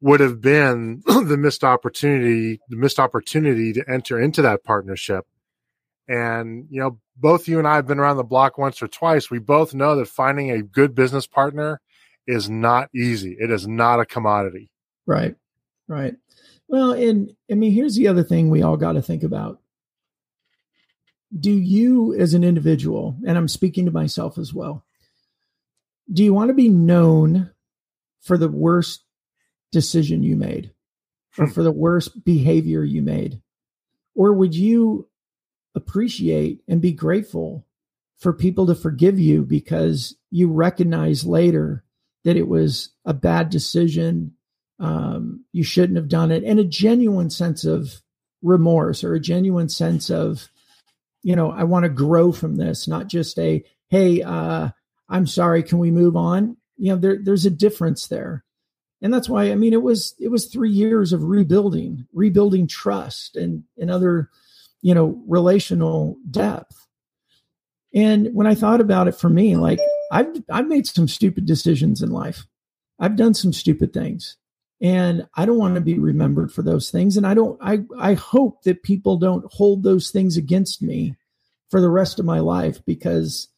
[0.00, 5.26] would have been the missed opportunity, the missed opportunity to enter into that partnership.
[6.08, 9.30] And, you know, both you and I have been around the block once or twice.
[9.30, 11.80] We both know that finding a good business partner
[12.26, 13.36] is not easy.
[13.38, 14.70] It is not a commodity.
[15.06, 15.36] Right.
[15.86, 16.14] Right.
[16.68, 19.60] Well, and I mean, here's the other thing we all got to think about.
[21.38, 24.84] Do you, as an individual, and I'm speaking to myself as well,
[26.10, 27.50] do you want to be known
[28.20, 29.04] for the worst
[29.72, 30.72] decision you made
[31.36, 31.52] or hmm.
[31.52, 33.40] for the worst behavior you made?
[34.14, 35.08] Or would you
[35.74, 37.66] appreciate and be grateful
[38.18, 41.84] for people to forgive you because you recognize later
[42.24, 44.34] that it was a bad decision?
[44.80, 48.00] Um, you shouldn't have done it, and a genuine sense of
[48.42, 50.48] remorse or a genuine sense of,
[51.22, 54.68] you know, I want to grow from this, not just a, hey, uh,
[55.08, 56.56] I'm sorry, can we move on?
[56.76, 58.44] You know, there, there's a difference there
[59.00, 63.36] and that's why i mean it was it was three years of rebuilding rebuilding trust
[63.36, 64.30] and and other
[64.82, 66.86] you know relational depth
[67.94, 69.78] and when i thought about it for me like
[70.12, 72.46] i've i've made some stupid decisions in life
[73.00, 74.36] i've done some stupid things
[74.80, 78.14] and i don't want to be remembered for those things and i don't i i
[78.14, 81.14] hope that people don't hold those things against me
[81.70, 83.48] for the rest of my life because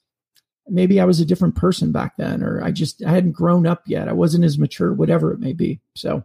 [0.71, 3.83] maybe I was a different person back then, or I just I hadn't grown up
[3.87, 4.09] yet.
[4.09, 5.81] I wasn't as mature, whatever it may be.
[5.97, 6.25] So,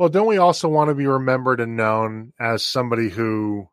[0.00, 3.68] well, don't we also want to be remembered and known as somebody who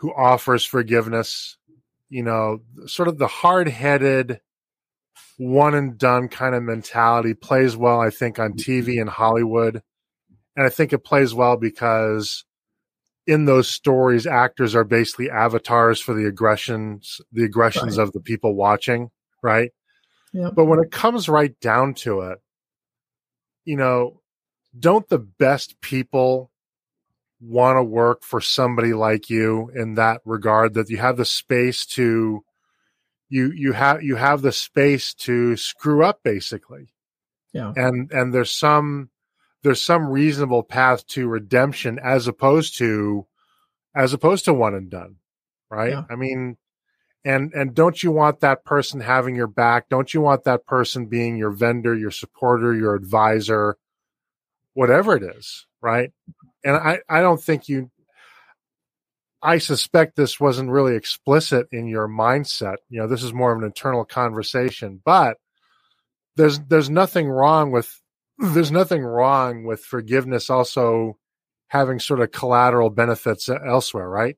[0.00, 1.58] who offers forgiveness?
[2.08, 4.40] You know, sort of the hard headed,
[5.36, 9.08] one and done kind of mentality plays well, I think, on TV and mm-hmm.
[9.08, 9.82] Hollywood.
[10.56, 12.46] And I think it plays well because
[13.26, 18.04] in those stories, actors are basically avatars for the aggressions, the aggressions right.
[18.04, 19.10] of the people watching,
[19.42, 19.72] right?
[20.32, 20.54] Yep.
[20.54, 22.38] But when it comes right down to it,
[23.66, 24.22] you know,
[24.78, 26.50] don't the best people
[27.40, 31.84] want to work for somebody like you in that regard that you have the space
[31.84, 32.44] to
[33.28, 36.92] you you have you have the space to screw up basically?
[37.52, 37.72] Yeah.
[37.76, 39.10] And and there's some
[39.62, 43.26] there's some reasonable path to redemption as opposed to
[43.94, 45.16] as opposed to one and done
[45.70, 45.92] right?
[45.92, 46.04] Yeah.
[46.10, 46.56] i mean
[47.24, 49.88] and and don't you want that person having your back?
[49.88, 53.76] Don't you want that person being your vendor your supporter your advisor
[54.74, 56.10] whatever it is right
[56.64, 57.90] and i i don't think you
[59.42, 63.58] i suspect this wasn't really explicit in your mindset you know this is more of
[63.58, 65.38] an internal conversation but
[66.36, 68.00] there's there's nothing wrong with
[68.38, 71.16] there's nothing wrong with forgiveness also
[71.68, 74.36] having sort of collateral benefits elsewhere, right?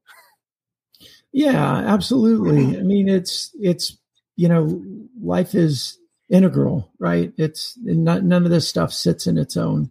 [1.32, 2.78] Yeah, absolutely.
[2.78, 3.98] I mean, it's it's
[4.36, 4.82] you know,
[5.20, 5.98] life is
[6.30, 7.32] integral, right?
[7.36, 9.90] It's not none of this stuff sits in its own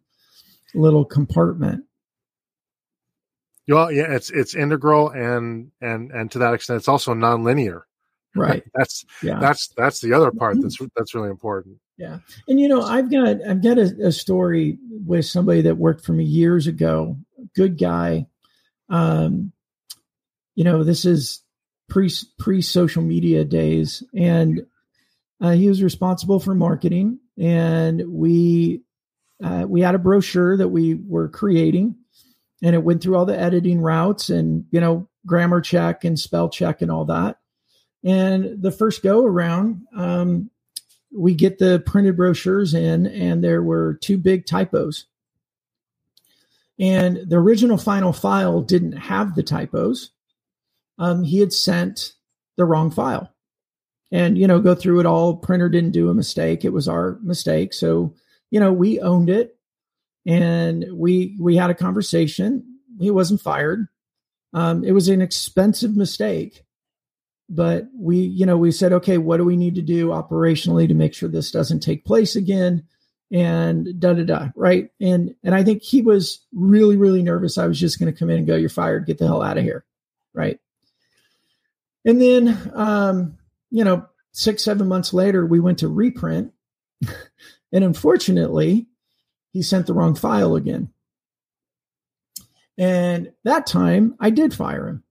[0.76, 1.86] little compartment.
[3.68, 7.82] Well, yeah, it's it's integral and and and to that extent, it's also nonlinear.
[8.36, 8.64] Right.
[8.74, 9.40] that's yeah.
[9.40, 11.78] That's that's the other part that's that's really important.
[11.98, 16.06] Yeah, and you know, I've got I've got a, a story with somebody that worked
[16.06, 17.18] for me years ago.
[17.56, 18.28] Good guy,
[18.90, 19.54] um,
[20.56, 21.42] you know, this is
[21.90, 24.66] pre pre social media days, and
[25.42, 28.82] uh, he was responsible for marketing, and we
[29.44, 31.96] uh, we had a brochure that we were creating,
[32.64, 36.50] and it went through all the editing routes, and you know, grammar check and spell
[36.50, 37.40] check and all that.
[38.04, 40.50] And the first go around, um,
[41.12, 45.06] we get the printed brochures in, and there were two big typos.
[46.78, 50.12] And the original final file didn't have the typos
[50.98, 52.14] um, he had sent
[52.58, 53.32] the wrong file.
[54.12, 55.36] And, you know, go through it all.
[55.36, 56.64] Printer didn't do a mistake.
[56.64, 57.74] It was our mistake.
[57.74, 58.14] So,
[58.56, 59.58] you know, we owned it
[60.26, 62.64] and we we had a conversation.
[62.98, 63.90] He wasn't fired.
[64.54, 66.64] Um, it was an expensive mistake,
[67.50, 70.94] but we, you know, we said, okay, what do we need to do operationally to
[70.94, 72.86] make sure this doesn't take place again?
[73.30, 74.90] And da da da, right?
[75.02, 77.58] And and I think he was really really nervous.
[77.58, 79.06] I was just going to come in and go, "You're fired.
[79.06, 79.84] Get the hell out of here,"
[80.34, 80.62] right?
[82.06, 83.38] And then, um,
[83.70, 86.54] you know, six, seven months later, we went to reprint.
[87.72, 88.88] And unfortunately,
[89.52, 90.90] he sent the wrong file again.
[92.78, 95.04] And that time I did fire him.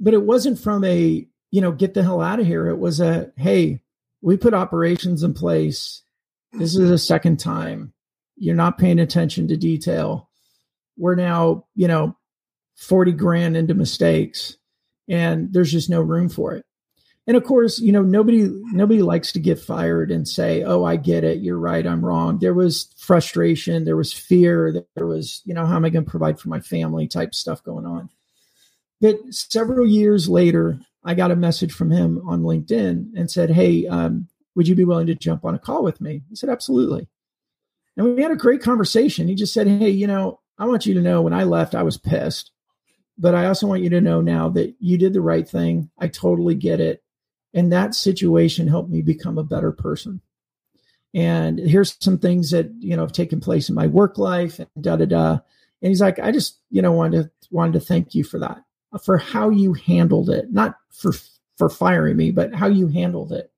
[0.00, 2.68] But it wasn't from a, you know, get the hell out of here.
[2.68, 3.80] It was a, hey,
[4.20, 6.02] we put operations in place.
[6.52, 7.92] This is a second time.
[8.36, 10.28] You're not paying attention to detail.
[10.96, 12.16] We're now, you know,
[12.76, 14.56] 40 grand into mistakes
[15.08, 16.64] and there's just no room for it.
[17.26, 20.96] And of course, you know, nobody nobody likes to get fired and say, "Oh, I
[20.96, 21.38] get it.
[21.40, 21.86] You're right.
[21.86, 25.90] I'm wrong." There was frustration, there was fear, there was, you know, how am I
[25.90, 28.10] going to provide for my family type stuff going on.
[29.00, 33.86] But several years later, I got a message from him on LinkedIn and said, "Hey,
[33.86, 37.08] um, would you be willing to jump on a call with me?" He said, "Absolutely."
[37.96, 39.28] And we had a great conversation.
[39.28, 41.82] He just said, "Hey, you know, I want you to know when I left, I
[41.82, 42.50] was pissed.
[43.16, 45.90] But I also want you to know now that you did the right thing.
[45.98, 47.03] I totally get it.
[47.54, 50.20] And that situation helped me become a better person.
[51.14, 54.68] And here's some things that, you know, have taken place in my work life and
[54.80, 55.30] da da da.
[55.80, 58.64] And he's like, I just, you know, wanted to wanted to thank you for that,
[59.04, 61.12] for how you handled it, not for
[61.56, 63.52] for firing me, but how you handled it.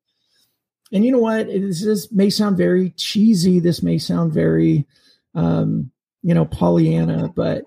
[0.92, 1.46] And you know what?
[1.46, 3.58] This, this may sound very cheesy.
[3.58, 4.86] This may sound very,
[5.34, 5.90] um,
[6.22, 7.64] you know, Pollyanna, but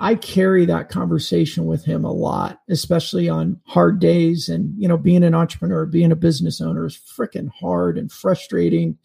[0.00, 4.48] I carry that conversation with him a lot, especially on hard days.
[4.48, 8.98] And, you know, being an entrepreneur, being a business owner is freaking hard and frustrating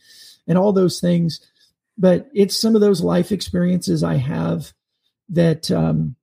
[0.48, 1.40] and all those things.
[1.98, 4.74] But it's some of those life experiences I have
[5.30, 6.16] that um,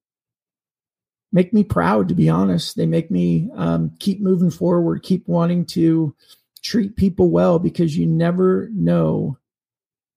[1.33, 2.77] make me proud, to be honest.
[2.77, 6.15] They make me um, keep moving forward, keep wanting to
[6.63, 9.39] treat people well because you never know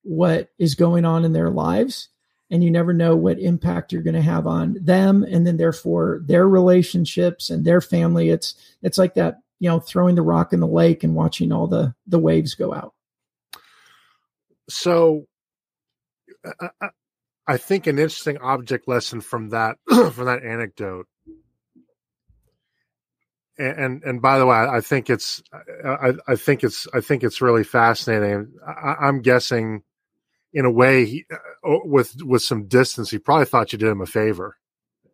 [0.04, 2.10] what is going on in their lives
[2.54, 6.22] and you never know what impact you're going to have on them and then therefore
[6.26, 10.60] their relationships and their family it's it's like that you know throwing the rock in
[10.60, 12.94] the lake and watching all the the waves go out
[14.70, 15.26] so
[16.62, 16.90] I,
[17.48, 21.08] I think an interesting object lesson from that from that anecdote
[23.58, 25.44] and and by the way, I think it's
[25.86, 28.52] I, I think it's I think it's really fascinating.
[28.66, 29.84] I, I, am guessing
[30.54, 34.02] in a way, he, uh, with with some distance, he probably thought you did him
[34.02, 34.58] a favor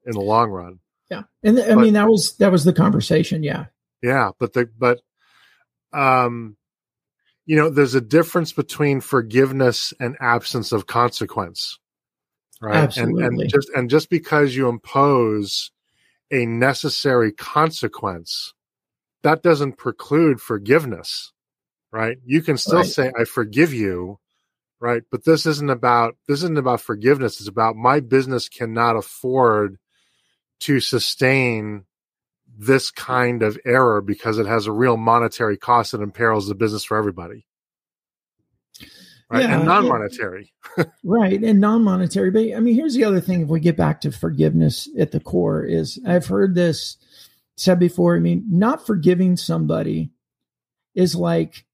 [0.06, 0.80] in the long run.
[1.10, 3.44] Yeah, and the, I but, mean that was that was the conversation.
[3.44, 3.66] Yeah,
[4.02, 5.00] yeah, but the but
[5.94, 6.58] um,
[7.46, 11.80] you know, there's a difference between forgiveness and absence of consequence,
[12.62, 12.76] right?
[12.76, 13.24] Absolutely.
[13.24, 15.72] And, and just and just because you impose
[16.32, 18.54] a necessary consequence,
[19.24, 21.34] that doesn't preclude forgiveness,
[21.92, 22.18] right?
[22.26, 22.86] You can still right.
[22.86, 24.20] say, "I forgive you."
[24.80, 25.04] Right?
[25.12, 27.40] But this isn't about this isn't about forgiveness.
[27.40, 29.78] It's about my business cannot afford
[30.62, 31.86] to sustain
[32.58, 36.84] this kind of error because it has a real monetary cost that imperils the business
[36.84, 37.46] for everybody.
[39.30, 39.44] Right.
[39.44, 40.52] Yeah, and non-monetary.
[41.04, 41.42] right.
[41.44, 42.32] And non-monetary.
[42.32, 45.20] But I mean, here's the other thing if we get back to forgiveness at the
[45.20, 46.98] core is I've heard this
[47.56, 48.16] said before.
[48.16, 50.12] I mean, not forgiving somebody
[50.96, 51.66] is like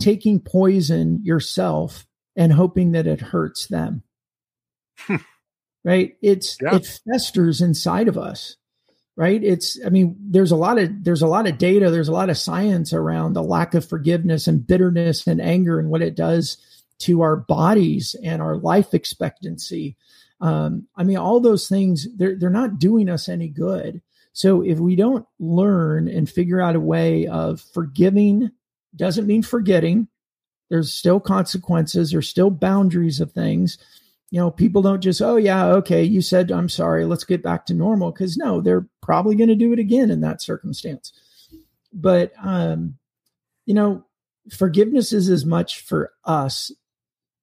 [0.00, 2.06] taking poison yourself
[2.36, 4.02] and hoping that it hurts them.
[5.84, 6.16] Right?
[6.22, 6.76] It's yeah.
[6.76, 8.56] it festers inside of us.
[9.16, 9.42] Right?
[9.42, 12.30] It's I mean there's a lot of there's a lot of data, there's a lot
[12.30, 16.58] of science around the lack of forgiveness and bitterness and anger and what it does
[16.98, 19.96] to our bodies and our life expectancy.
[20.40, 24.02] Um, I mean, all those things, they're, they're not doing us any good.
[24.32, 28.50] So if we don't learn and figure out a way of forgiving,
[28.94, 30.08] doesn't mean forgetting,
[30.68, 33.78] there's still consequences, there's still boundaries of things.
[34.30, 37.66] you know, people don't just, oh, yeah, okay, you said I'm sorry, let's get back
[37.66, 38.10] to normal.
[38.10, 41.12] Because no, they're probably going to do it again in that circumstance.
[41.92, 42.98] But, um,
[43.66, 44.04] you know,
[44.50, 46.72] forgiveness is as much for us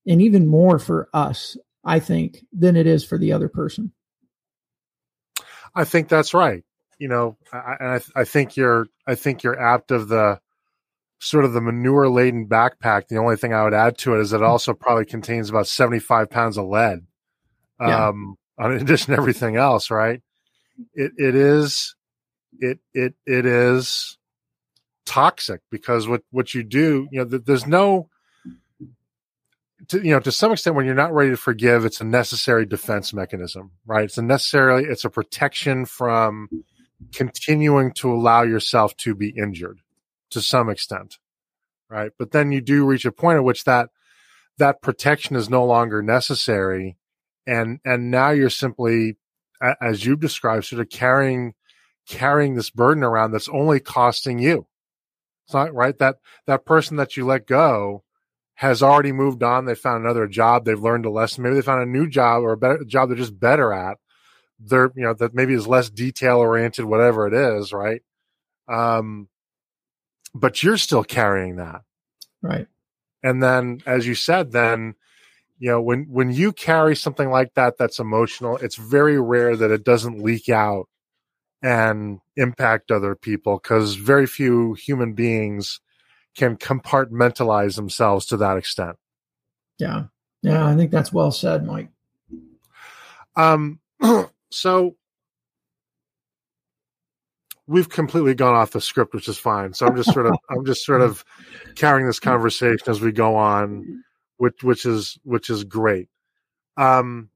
[0.06, 3.94] and even more for us, I think, than it is for the other person.
[5.74, 6.64] I think that's right.
[7.00, 10.40] You know, I, I, I think you're, I think you're apt of the,
[11.24, 13.08] sort of the manure laden backpack.
[13.08, 16.30] The only thing I would add to it is it also probably contains about 75
[16.30, 17.06] pounds of lead.
[17.80, 18.08] Yeah.
[18.10, 20.22] Um, in addition to everything else, right?
[20.94, 21.96] It, it is,
[22.60, 24.18] it, it, it is
[25.06, 28.10] toxic because what, what you do, you know, there's no,
[29.88, 32.66] to, you know, to some extent, when you're not ready to forgive, it's a necessary
[32.66, 34.06] defense mechanism, right?
[34.06, 36.50] It's a necessarily, it's a protection from
[37.14, 39.80] continuing to allow yourself to be injured
[40.34, 41.18] to some extent,
[41.90, 42.12] right?
[42.18, 43.90] But then you do reach a point at which that
[44.58, 46.98] that protection is no longer necessary,
[47.48, 49.18] and and now you're simply,
[49.82, 51.54] as you've described, sort of carrying
[52.08, 54.68] carrying this burden around that's only costing you.
[55.46, 56.18] It's not right that
[56.48, 58.04] that person that you let go
[58.56, 59.66] has already moved on.
[59.66, 60.66] They found another job.
[60.66, 61.44] They've learned a lesson.
[61.44, 63.98] Maybe they found a new job or a better job they're just better at.
[64.60, 68.02] They're you know that maybe is less detail oriented, whatever it is, right?
[68.68, 69.28] Um,
[70.34, 71.82] but you're still carrying that.
[72.42, 72.68] Right.
[73.24, 74.96] And then, as you said, then,
[75.60, 79.72] you know, when, when you carry something like that, that's emotional, it's very rare that
[79.72, 80.90] it doesn't leak out
[81.62, 85.80] and impact other people because very few human beings
[86.36, 88.98] can compartmentalize themselves to that extent.
[89.80, 90.06] Yeah.
[90.42, 90.68] Yeah.
[90.68, 91.90] I think that's well said, Mike.
[93.36, 93.80] Um,
[94.52, 94.96] so
[97.68, 99.74] we've completely gone off the script, which is fine.
[99.74, 101.24] So I'm just sort of I'm just sort of
[101.76, 104.04] carrying this conversation as we go on,
[104.38, 106.10] which which is which is great.
[106.78, 107.30] Um,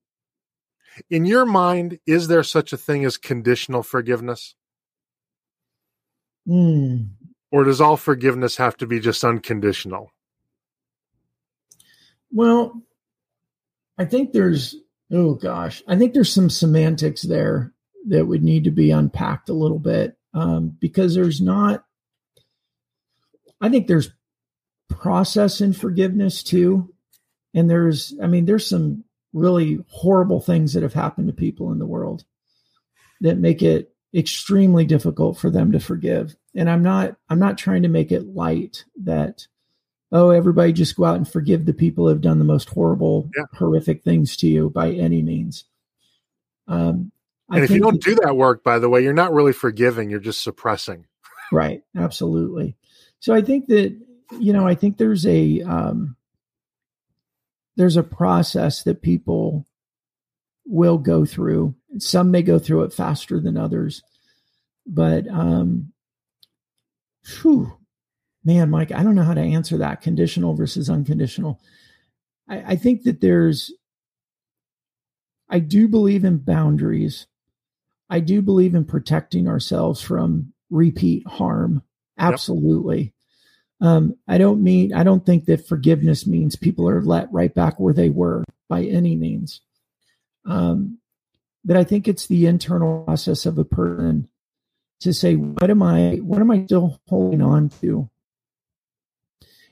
[1.09, 4.55] in your mind, is there such a thing as conditional forgiveness?
[6.47, 7.09] Mm.
[7.51, 10.11] Or does all forgiveness have to be just unconditional?
[12.31, 12.81] Well,
[13.97, 14.75] I think there's
[15.11, 17.73] oh gosh, I think there's some semantics there
[18.07, 21.83] that would need to be unpacked a little bit um, because there's not,
[23.59, 24.11] I think there's
[24.89, 26.93] process in forgiveness too.
[27.53, 31.79] And there's, I mean, there's some really horrible things that have happened to people in
[31.79, 32.23] the world
[33.21, 36.35] that make it extremely difficult for them to forgive.
[36.55, 39.47] And I'm not, I'm not trying to make it light that,
[40.11, 43.29] oh, everybody just go out and forgive the people who have done the most horrible,
[43.35, 43.43] yeah.
[43.53, 45.65] horrific things to you by any means.
[46.67, 47.11] Um,
[47.49, 50.09] and I if you don't do that work, by the way, you're not really forgiving,
[50.09, 51.05] you're just suppressing.
[51.51, 51.81] Right.
[51.95, 52.75] Absolutely.
[53.19, 53.97] So I think that,
[54.37, 56.15] you know, I think there's a, um,
[57.77, 59.65] there's a process that people
[60.65, 61.73] will go through.
[61.99, 64.03] Some may go through it faster than others,
[64.85, 65.93] but, um,
[67.41, 67.77] whew,
[68.43, 71.61] man, Mike, I don't know how to answer that conditional versus unconditional.
[72.49, 73.71] I, I think that there's,
[75.49, 77.25] I do believe in boundaries.
[78.09, 81.83] I do believe in protecting ourselves from repeat harm.
[82.17, 83.13] Absolutely.
[83.81, 83.89] Yep.
[83.89, 87.79] Um, I don't mean, I don't think that forgiveness means people are let right back
[87.79, 89.61] where they were by any means.
[90.45, 90.97] Um,
[91.63, 94.29] but I think it's the internal process of a person
[95.01, 98.09] to say, what am I, what am I still holding on to?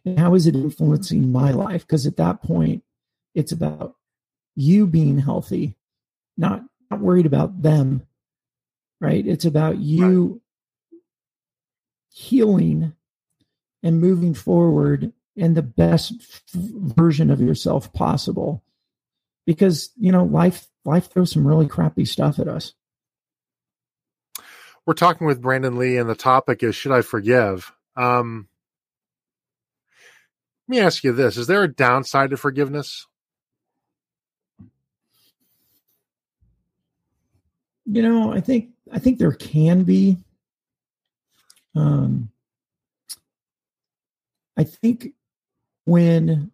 [0.04, 1.82] And how is it influencing my life?
[1.82, 2.84] Because at that point,
[3.34, 3.96] it's about
[4.56, 5.76] you being healthy,
[6.38, 8.06] not, not worried about them
[9.00, 9.26] right?
[9.26, 10.42] It's about you
[10.92, 11.02] right.
[12.12, 12.94] healing
[13.84, 18.64] and moving forward in the best f- version of yourself possible.
[19.46, 22.74] Because, you know, life life throws some really crappy stuff at us.
[24.86, 27.72] We're talking with Brandon Lee and the topic is should I forgive?
[27.96, 28.48] Um
[30.68, 33.06] let me ask you this, is there a downside to forgiveness?
[37.86, 40.18] You know, I think I think there can be.
[41.76, 42.30] Um,
[44.58, 45.10] I think
[45.86, 46.52] when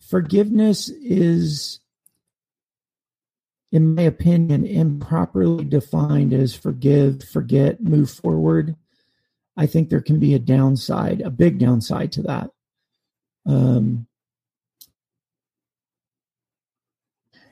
[0.00, 1.80] forgiveness is,
[3.70, 8.76] in my opinion, improperly defined as forgive, forget, move forward,
[9.56, 12.50] I think there can be a downside, a big downside to that.
[13.46, 14.06] Um,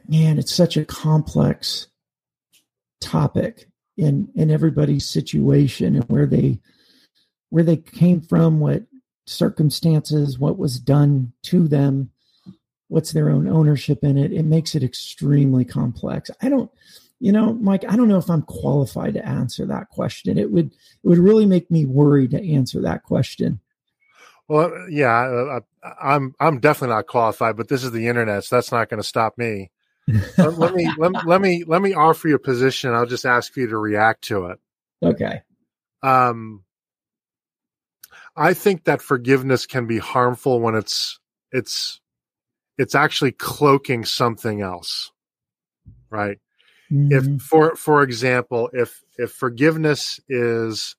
[0.06, 1.86] man, it's such a complex
[3.00, 6.58] topic in in everybody's situation and where they
[7.50, 8.84] where they came from, what
[9.26, 12.10] circumstances, what was done to them.
[12.88, 16.30] what's their own ownership in it, it makes it extremely complex.
[16.42, 16.70] I don't,
[17.20, 20.38] you know, Mike, I don't know if I'm qualified to answer that question.
[20.38, 23.60] It would it would really make me worry to answer that question.
[24.48, 28.72] Well, yeah, I, I'm I'm definitely not qualified, but this is the internet, so that's
[28.72, 29.70] not going to stop me.
[30.38, 32.92] Let, let, me let, let me let me offer you a position.
[32.92, 34.58] I'll just ask you to react to it.
[35.02, 35.42] Okay.
[36.02, 36.64] Um,
[38.36, 41.18] I think that forgiveness can be harmful when it's
[41.52, 42.00] it's
[42.78, 45.10] it's actually cloaking something else,
[46.08, 46.38] right?
[46.90, 47.36] Mm-hmm.
[47.36, 50.96] If for for example, if if forgiveness is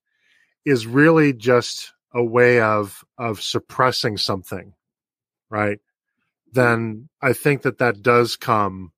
[0.65, 4.73] is really just a way of of suppressing something,
[5.49, 5.79] right?
[6.53, 8.91] Then I think that that does come.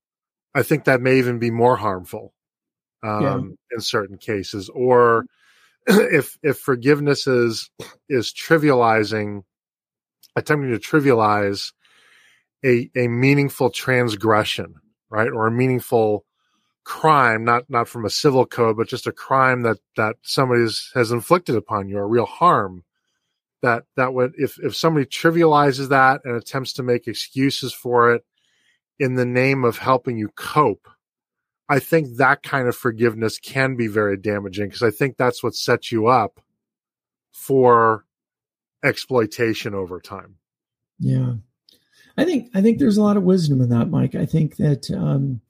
[0.54, 2.32] I think that may even be more harmful
[3.02, 3.76] um, yeah.
[3.76, 4.68] in certain cases.
[4.68, 5.26] Or
[5.86, 7.70] if if forgiveness is
[8.08, 9.42] is trivializing,
[10.36, 11.72] attempting to trivialize
[12.64, 14.74] a a meaningful transgression,
[15.10, 16.24] right, or a meaningful
[16.84, 21.10] crime, not not from a civil code, but just a crime that that somebody has
[21.10, 22.84] inflicted upon you, a real harm,
[23.62, 28.24] that that would if if somebody trivializes that and attempts to make excuses for it
[28.98, 30.88] in the name of helping you cope
[31.68, 35.54] i think that kind of forgiveness can be very damaging because i think that's what
[35.54, 36.40] sets you up
[37.32, 38.04] for
[38.84, 40.36] exploitation over time.
[41.00, 41.34] Yeah.
[42.16, 44.14] I think i think there's a lot of wisdom in that mike.
[44.14, 45.40] I think that um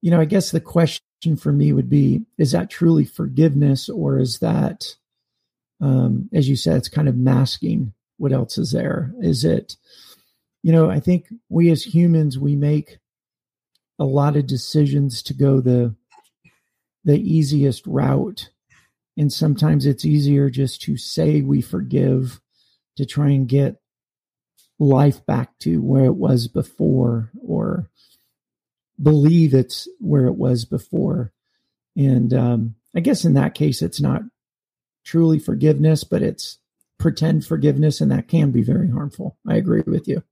[0.00, 1.02] you know i guess the question
[1.36, 4.94] for me would be is that truly forgiveness or is that
[5.80, 9.12] um, as you said, it's kind of masking what else is there.
[9.20, 9.76] Is it,
[10.62, 12.98] you know, I think we as humans, we make
[13.98, 15.94] a lot of decisions to go the
[17.04, 18.50] the easiest route.
[19.16, 22.40] And sometimes it's easier just to say we forgive
[22.96, 23.80] to try and get
[24.78, 27.90] life back to where it was before or
[29.02, 31.32] believe it's where it was before.
[31.96, 34.22] And um, I guess in that case, it's not
[35.04, 36.58] truly forgiveness, but it's
[36.98, 39.38] pretend forgiveness, and that can be very harmful.
[39.48, 40.22] I agree with you.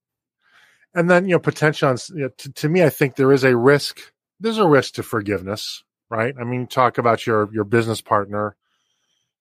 [0.98, 3.56] And then, you know, potential, you know, to, to me, I think there is a
[3.56, 4.00] risk.
[4.40, 6.34] There's a risk to forgiveness, right?
[6.40, 8.56] I mean, talk about your your business partner.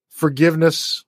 [0.09, 1.03] Forgiveness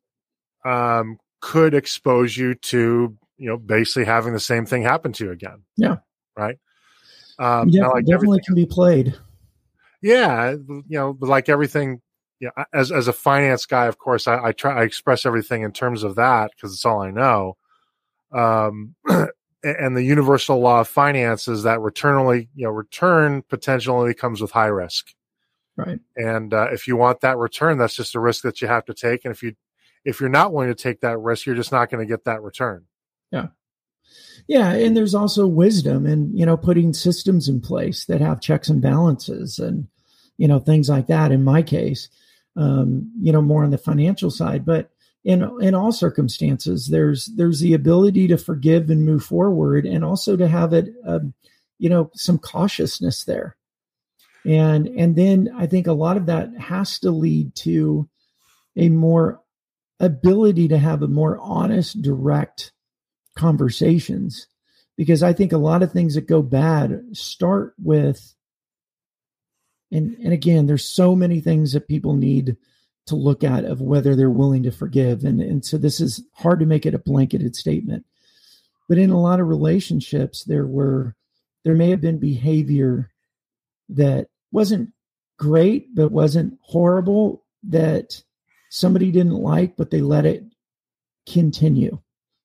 [0.66, 5.32] um, could expose you to, you know, basically having the same thing happen to you
[5.32, 5.62] again.
[5.78, 5.98] Yeah.
[6.36, 6.58] Right.
[7.38, 9.16] Um, yeah, like definitely can be played.
[10.02, 12.02] Yeah, you know, like everything
[12.40, 15.74] yeah, as as a finance guy, of course, I, I try I express everything in
[15.74, 17.58] terms of that because it's all I know.
[18.32, 18.96] Um,
[19.64, 24.14] and the universal law of finance is that return only, you know, return potential only
[24.14, 25.14] comes with high risk.
[25.76, 26.00] Right.
[26.16, 28.94] And uh, if you want that return, that's just a risk that you have to
[28.94, 29.26] take.
[29.26, 29.56] And if you
[30.06, 32.42] if you're not willing to take that risk, you're just not going to get that
[32.42, 32.86] return.
[33.32, 33.48] Yeah.
[34.48, 38.68] Yeah, and there's also wisdom in you know putting systems in place that have checks
[38.70, 39.88] and balances and
[40.38, 41.32] you know things like that.
[41.32, 42.10] In my case,
[42.56, 44.66] um, you know, more on the financial side.
[44.66, 44.90] But
[45.24, 50.38] in in all circumstances, there's there's the ability to forgive and move forward, and also
[50.38, 51.34] to have it, um,
[51.78, 53.58] you know, some cautiousness there.
[54.46, 58.10] And and then I think a lot of that has to lead to
[58.78, 59.42] a more
[60.00, 62.72] ability to have a more honest, direct
[63.36, 64.48] conversations
[64.98, 68.36] because I think a lot of things that go bad start with
[69.92, 72.58] and and again there's so many things that people need
[73.10, 75.24] to look at of whether they're willing to forgive.
[75.24, 78.06] And and so this is hard to make it a blanketed statement.
[78.88, 81.16] But in a lot of relationships there were
[81.64, 83.12] there may have been behavior
[83.90, 84.92] that wasn't
[85.38, 88.22] great but wasn't horrible that
[88.70, 90.44] somebody didn't like but they let it
[91.28, 92.00] continue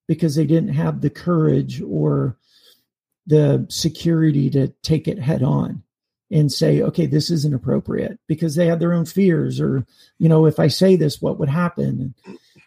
[0.07, 2.37] because they didn't have the courage or
[3.27, 5.83] the security to take it head on
[6.31, 9.87] and say, okay, this isn't appropriate because they have their own fears or,
[10.18, 12.14] you know, if I say this, what would happen?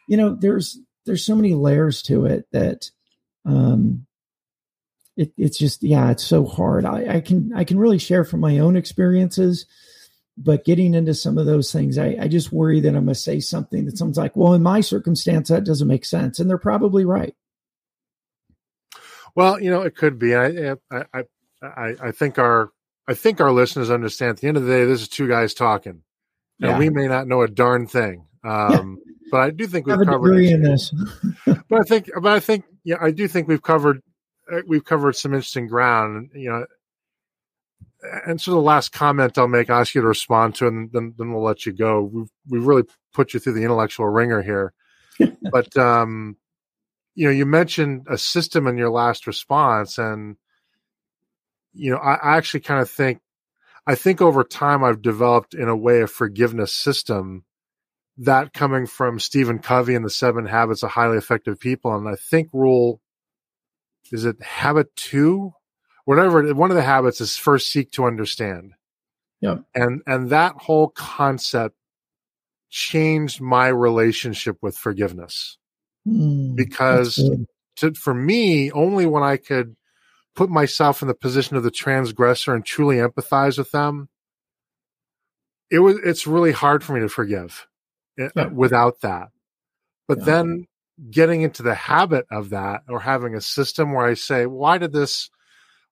[0.07, 2.91] You know, there's, there's so many layers to it that,
[3.45, 4.05] um,
[5.15, 6.85] it, it's just, yeah, it's so hard.
[6.85, 9.65] I, I can, I can really share from my own experiences,
[10.37, 13.15] but getting into some of those things, I, I just worry that I'm going to
[13.15, 16.39] say something that someone's like, well, in my circumstance, that doesn't make sense.
[16.39, 17.35] And they're probably right.
[19.33, 20.35] Well, you know, it could be.
[20.35, 21.23] I, I,
[21.61, 22.71] I, I think our
[23.07, 25.53] I think our listeners understand at the end of the day, this is two guys
[25.53, 26.01] talking.
[26.59, 26.77] And yeah.
[26.77, 28.27] we may not know a darn thing.
[28.43, 28.99] Um.
[29.29, 30.93] But I do think we've covered in this.
[31.45, 34.01] but I think, but I think, yeah, I do think we've covered,
[34.49, 36.29] uh, we've covered some interesting ground.
[36.33, 36.65] You know,
[38.25, 41.13] and so the last comment I'll make, I'll ask you to respond to, and then
[41.17, 42.01] then we'll let you go.
[42.03, 42.83] We've we've really
[43.13, 44.73] put you through the intellectual wringer here,
[45.51, 46.37] but um,
[47.15, 50.37] you know, you mentioned a system in your last response, and
[51.77, 53.19] you know, I, I actually kind of think,
[53.85, 57.45] I think over time I've developed in a way a forgiveness system
[58.17, 61.95] that coming from Stephen Covey and the seven habits of highly effective people.
[61.95, 62.99] And I think rule,
[64.11, 65.53] is it habit two?
[66.05, 68.73] Whatever, one of the habits is first seek to understand.
[69.39, 69.57] Yeah.
[69.75, 71.75] And, and that whole concept
[72.69, 75.57] changed my relationship with forgiveness
[76.07, 77.19] Mm, because
[77.77, 79.75] to, for me, only when I could
[80.37, 84.07] put myself in the position of the transgressor and truly empathize with them,
[85.71, 87.67] it was, it's really hard for me to forgive
[88.21, 88.45] uh, Yeah.
[88.45, 89.29] without that.
[90.07, 90.25] But Yeah.
[90.25, 90.67] then
[91.09, 94.93] getting into the habit of that or having a system where I say, why did
[94.93, 95.31] this,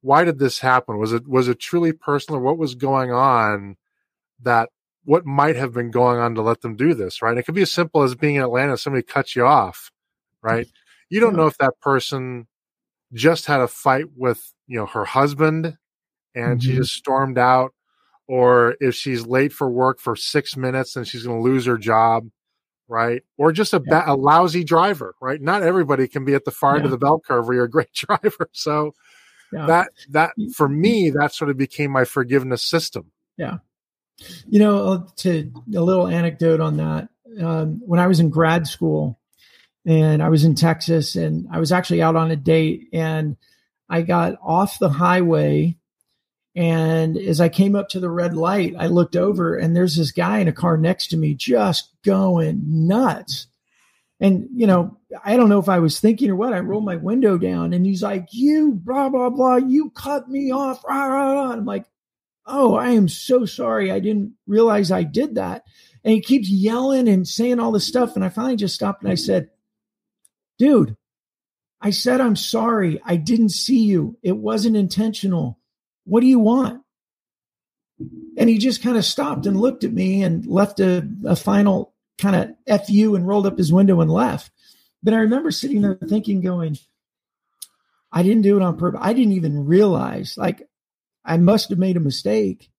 [0.01, 0.99] why did this happen?
[0.99, 2.39] Was it, was it truly personal?
[2.39, 3.77] What was going on
[4.43, 4.69] that
[5.05, 7.37] what might have been going on to let them do this, right?
[7.37, 9.91] It could be as simple as being in Atlanta, somebody cuts you off,
[10.43, 10.67] right?
[11.09, 11.37] You don't Yeah.
[11.37, 12.47] know if that person
[13.15, 15.77] just had a fight with, you know, her husband
[16.35, 16.75] and she Mhm.
[16.75, 17.73] just stormed out,
[18.27, 21.77] or if she's late for work for six minutes and she's going to lose her
[21.77, 22.27] job,
[22.87, 23.23] right?
[23.37, 25.41] Or just a, ba- a lousy driver, right?
[25.41, 27.69] Not everybody can be at the far end of the bell curve where you're a
[27.69, 28.49] great driver.
[28.51, 28.93] So
[29.53, 29.65] Yeah.
[29.67, 33.11] that, that for me, that sort of became my forgiveness system.
[33.37, 33.59] Yeah.
[34.47, 37.09] You know, uh, to a little anecdote on that.
[37.39, 39.19] Um, when I was in grad school
[39.85, 43.37] and I was in Texas and I was actually out on a date and
[43.87, 45.77] I got off the highway.
[46.55, 50.11] And as I came up to the red light, I looked over and there's this
[50.11, 53.47] guy in a car next to me just going nuts.
[54.19, 56.53] And, you know, I don't know if I was thinking or what.
[56.53, 60.51] I rolled my window down and he's like, You, blah, blah, blah, you cut me
[60.51, 60.83] off.
[60.85, 61.51] Rah, rah, rah.
[61.51, 61.85] I'm like,
[62.47, 63.91] Oh, I am so sorry.
[63.91, 65.65] I didn't realize I did that.
[66.03, 68.15] And he keeps yelling and saying all this stuff.
[68.15, 69.49] And I finally just stopped and I said,
[70.57, 70.95] Dude,
[71.81, 73.01] I said, I'm sorry.
[73.05, 74.17] I didn't see you.
[74.23, 75.59] It wasn't intentional.
[76.05, 76.81] What do you want?
[78.37, 81.93] And he just kind of stopped and looked at me and left a, a final
[82.17, 84.51] kind of FU and rolled up his window and left.
[85.03, 86.77] But I remember sitting there thinking, going,
[88.11, 89.01] I didn't do it on purpose.
[89.03, 90.67] I didn't even realize, like,
[91.23, 92.69] I must have made a mistake.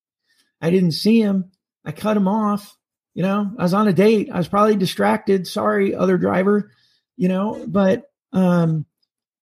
[0.61, 1.53] I didn't see him.
[1.85, 2.77] I cut him off.
[3.14, 4.31] You know, I was on a date.
[4.33, 5.47] I was probably distracted.
[5.47, 6.70] Sorry, other driver,
[7.16, 8.86] you know, but um,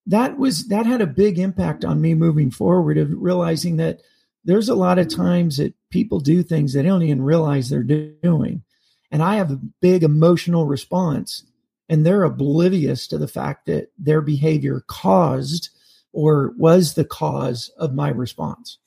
[0.06, 4.00] that was, that had a big impact on me moving forward of realizing that
[4.44, 8.62] there's a lot of times that people do things they don't even realize they're doing.
[9.10, 11.44] And I have a big emotional response
[11.88, 15.70] and they're oblivious to the fact that their behavior caused
[16.12, 18.78] or was the cause of my response.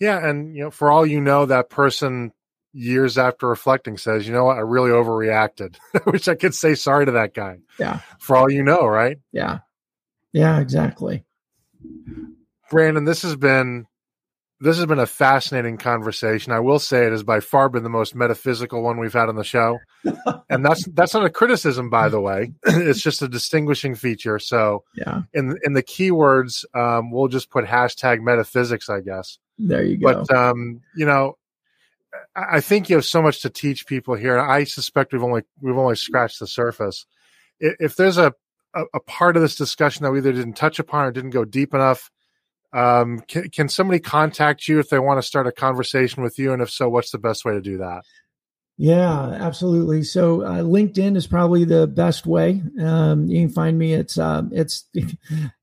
[0.00, 2.32] Yeah, and you know, for all you know, that person
[2.74, 4.56] years after reflecting says, "You know what?
[4.58, 5.76] I really overreacted.
[5.94, 8.00] I wish I could say sorry to that guy." Yeah.
[8.18, 9.18] For all you know, right?
[9.32, 9.60] Yeah.
[10.32, 11.24] Yeah, exactly.
[12.70, 13.86] Brandon, this has been
[14.60, 16.52] this has been a fascinating conversation.
[16.52, 19.36] I will say it has by far been the most metaphysical one we've had on
[19.36, 19.78] the show.
[20.48, 22.52] and that's that's not a criticism, by the way.
[22.64, 24.38] it's just a distinguishing feature.
[24.38, 25.22] So Yeah.
[25.32, 29.38] in in the keywords, um, we'll just put hashtag metaphysics, I guess.
[29.58, 30.24] There you go.
[30.24, 31.36] But um, you know,
[32.36, 34.38] I think you have so much to teach people here.
[34.38, 37.06] I suspect we've only we've only scratched the surface.
[37.60, 38.34] If there's a
[38.74, 41.44] a, a part of this discussion that we either didn't touch upon or didn't go
[41.44, 42.10] deep enough,
[42.72, 46.52] um, can, can somebody contact you if they want to start a conversation with you?
[46.52, 48.02] And if so, what's the best way to do that?
[48.76, 50.02] Yeah, absolutely.
[50.02, 52.60] So uh, LinkedIn is probably the best way.
[52.80, 53.94] Um, you can find me.
[53.94, 54.84] It's um, it's,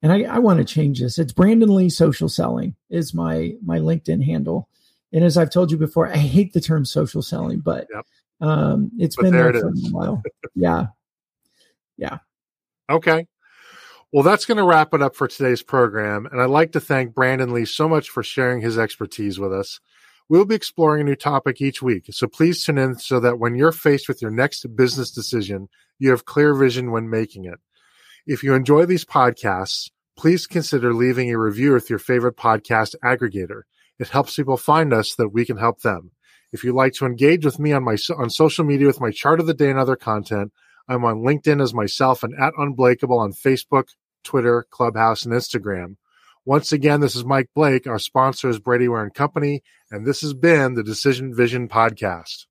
[0.01, 1.19] and I, I want to change this.
[1.19, 4.69] It's Brandon Lee Social Selling is my my LinkedIn handle.
[5.13, 8.05] And as I've told you before, I hate the term social selling, but Yep.
[8.41, 9.89] um, it's But been there there, for is.
[9.89, 10.21] a while.
[10.55, 10.87] Yeah.
[11.97, 12.17] Yeah,
[12.89, 13.27] Okay.
[14.11, 16.25] Well, that's going to wrap it up for today's program.
[16.31, 19.79] And I'd like to thank Brandon Lee so much for sharing his expertise with us.
[20.27, 22.05] We'll be exploring a new topic each week.
[22.11, 26.09] So please tune in so that when you're faced with your next business decision, you
[26.09, 27.59] have clear vision when making it.
[28.25, 33.61] If you enjoy these podcasts, please consider leaving a review with your favorite podcast aggregator.
[34.01, 36.09] It helps people find us that we can help them.
[36.51, 39.39] If you'd like to engage with me on my on social media with my chart
[39.39, 40.51] of the day and other content,
[40.89, 43.89] I'm on LinkedIn as myself and at Unblakeable on Facebook,
[44.23, 45.97] Twitter, Clubhouse, and Instagram.
[46.45, 47.85] Once again, this is Mike Blake.
[47.85, 52.47] Our sponsor is Brady Ware and Company, and this has been the Decision Vision Podcast.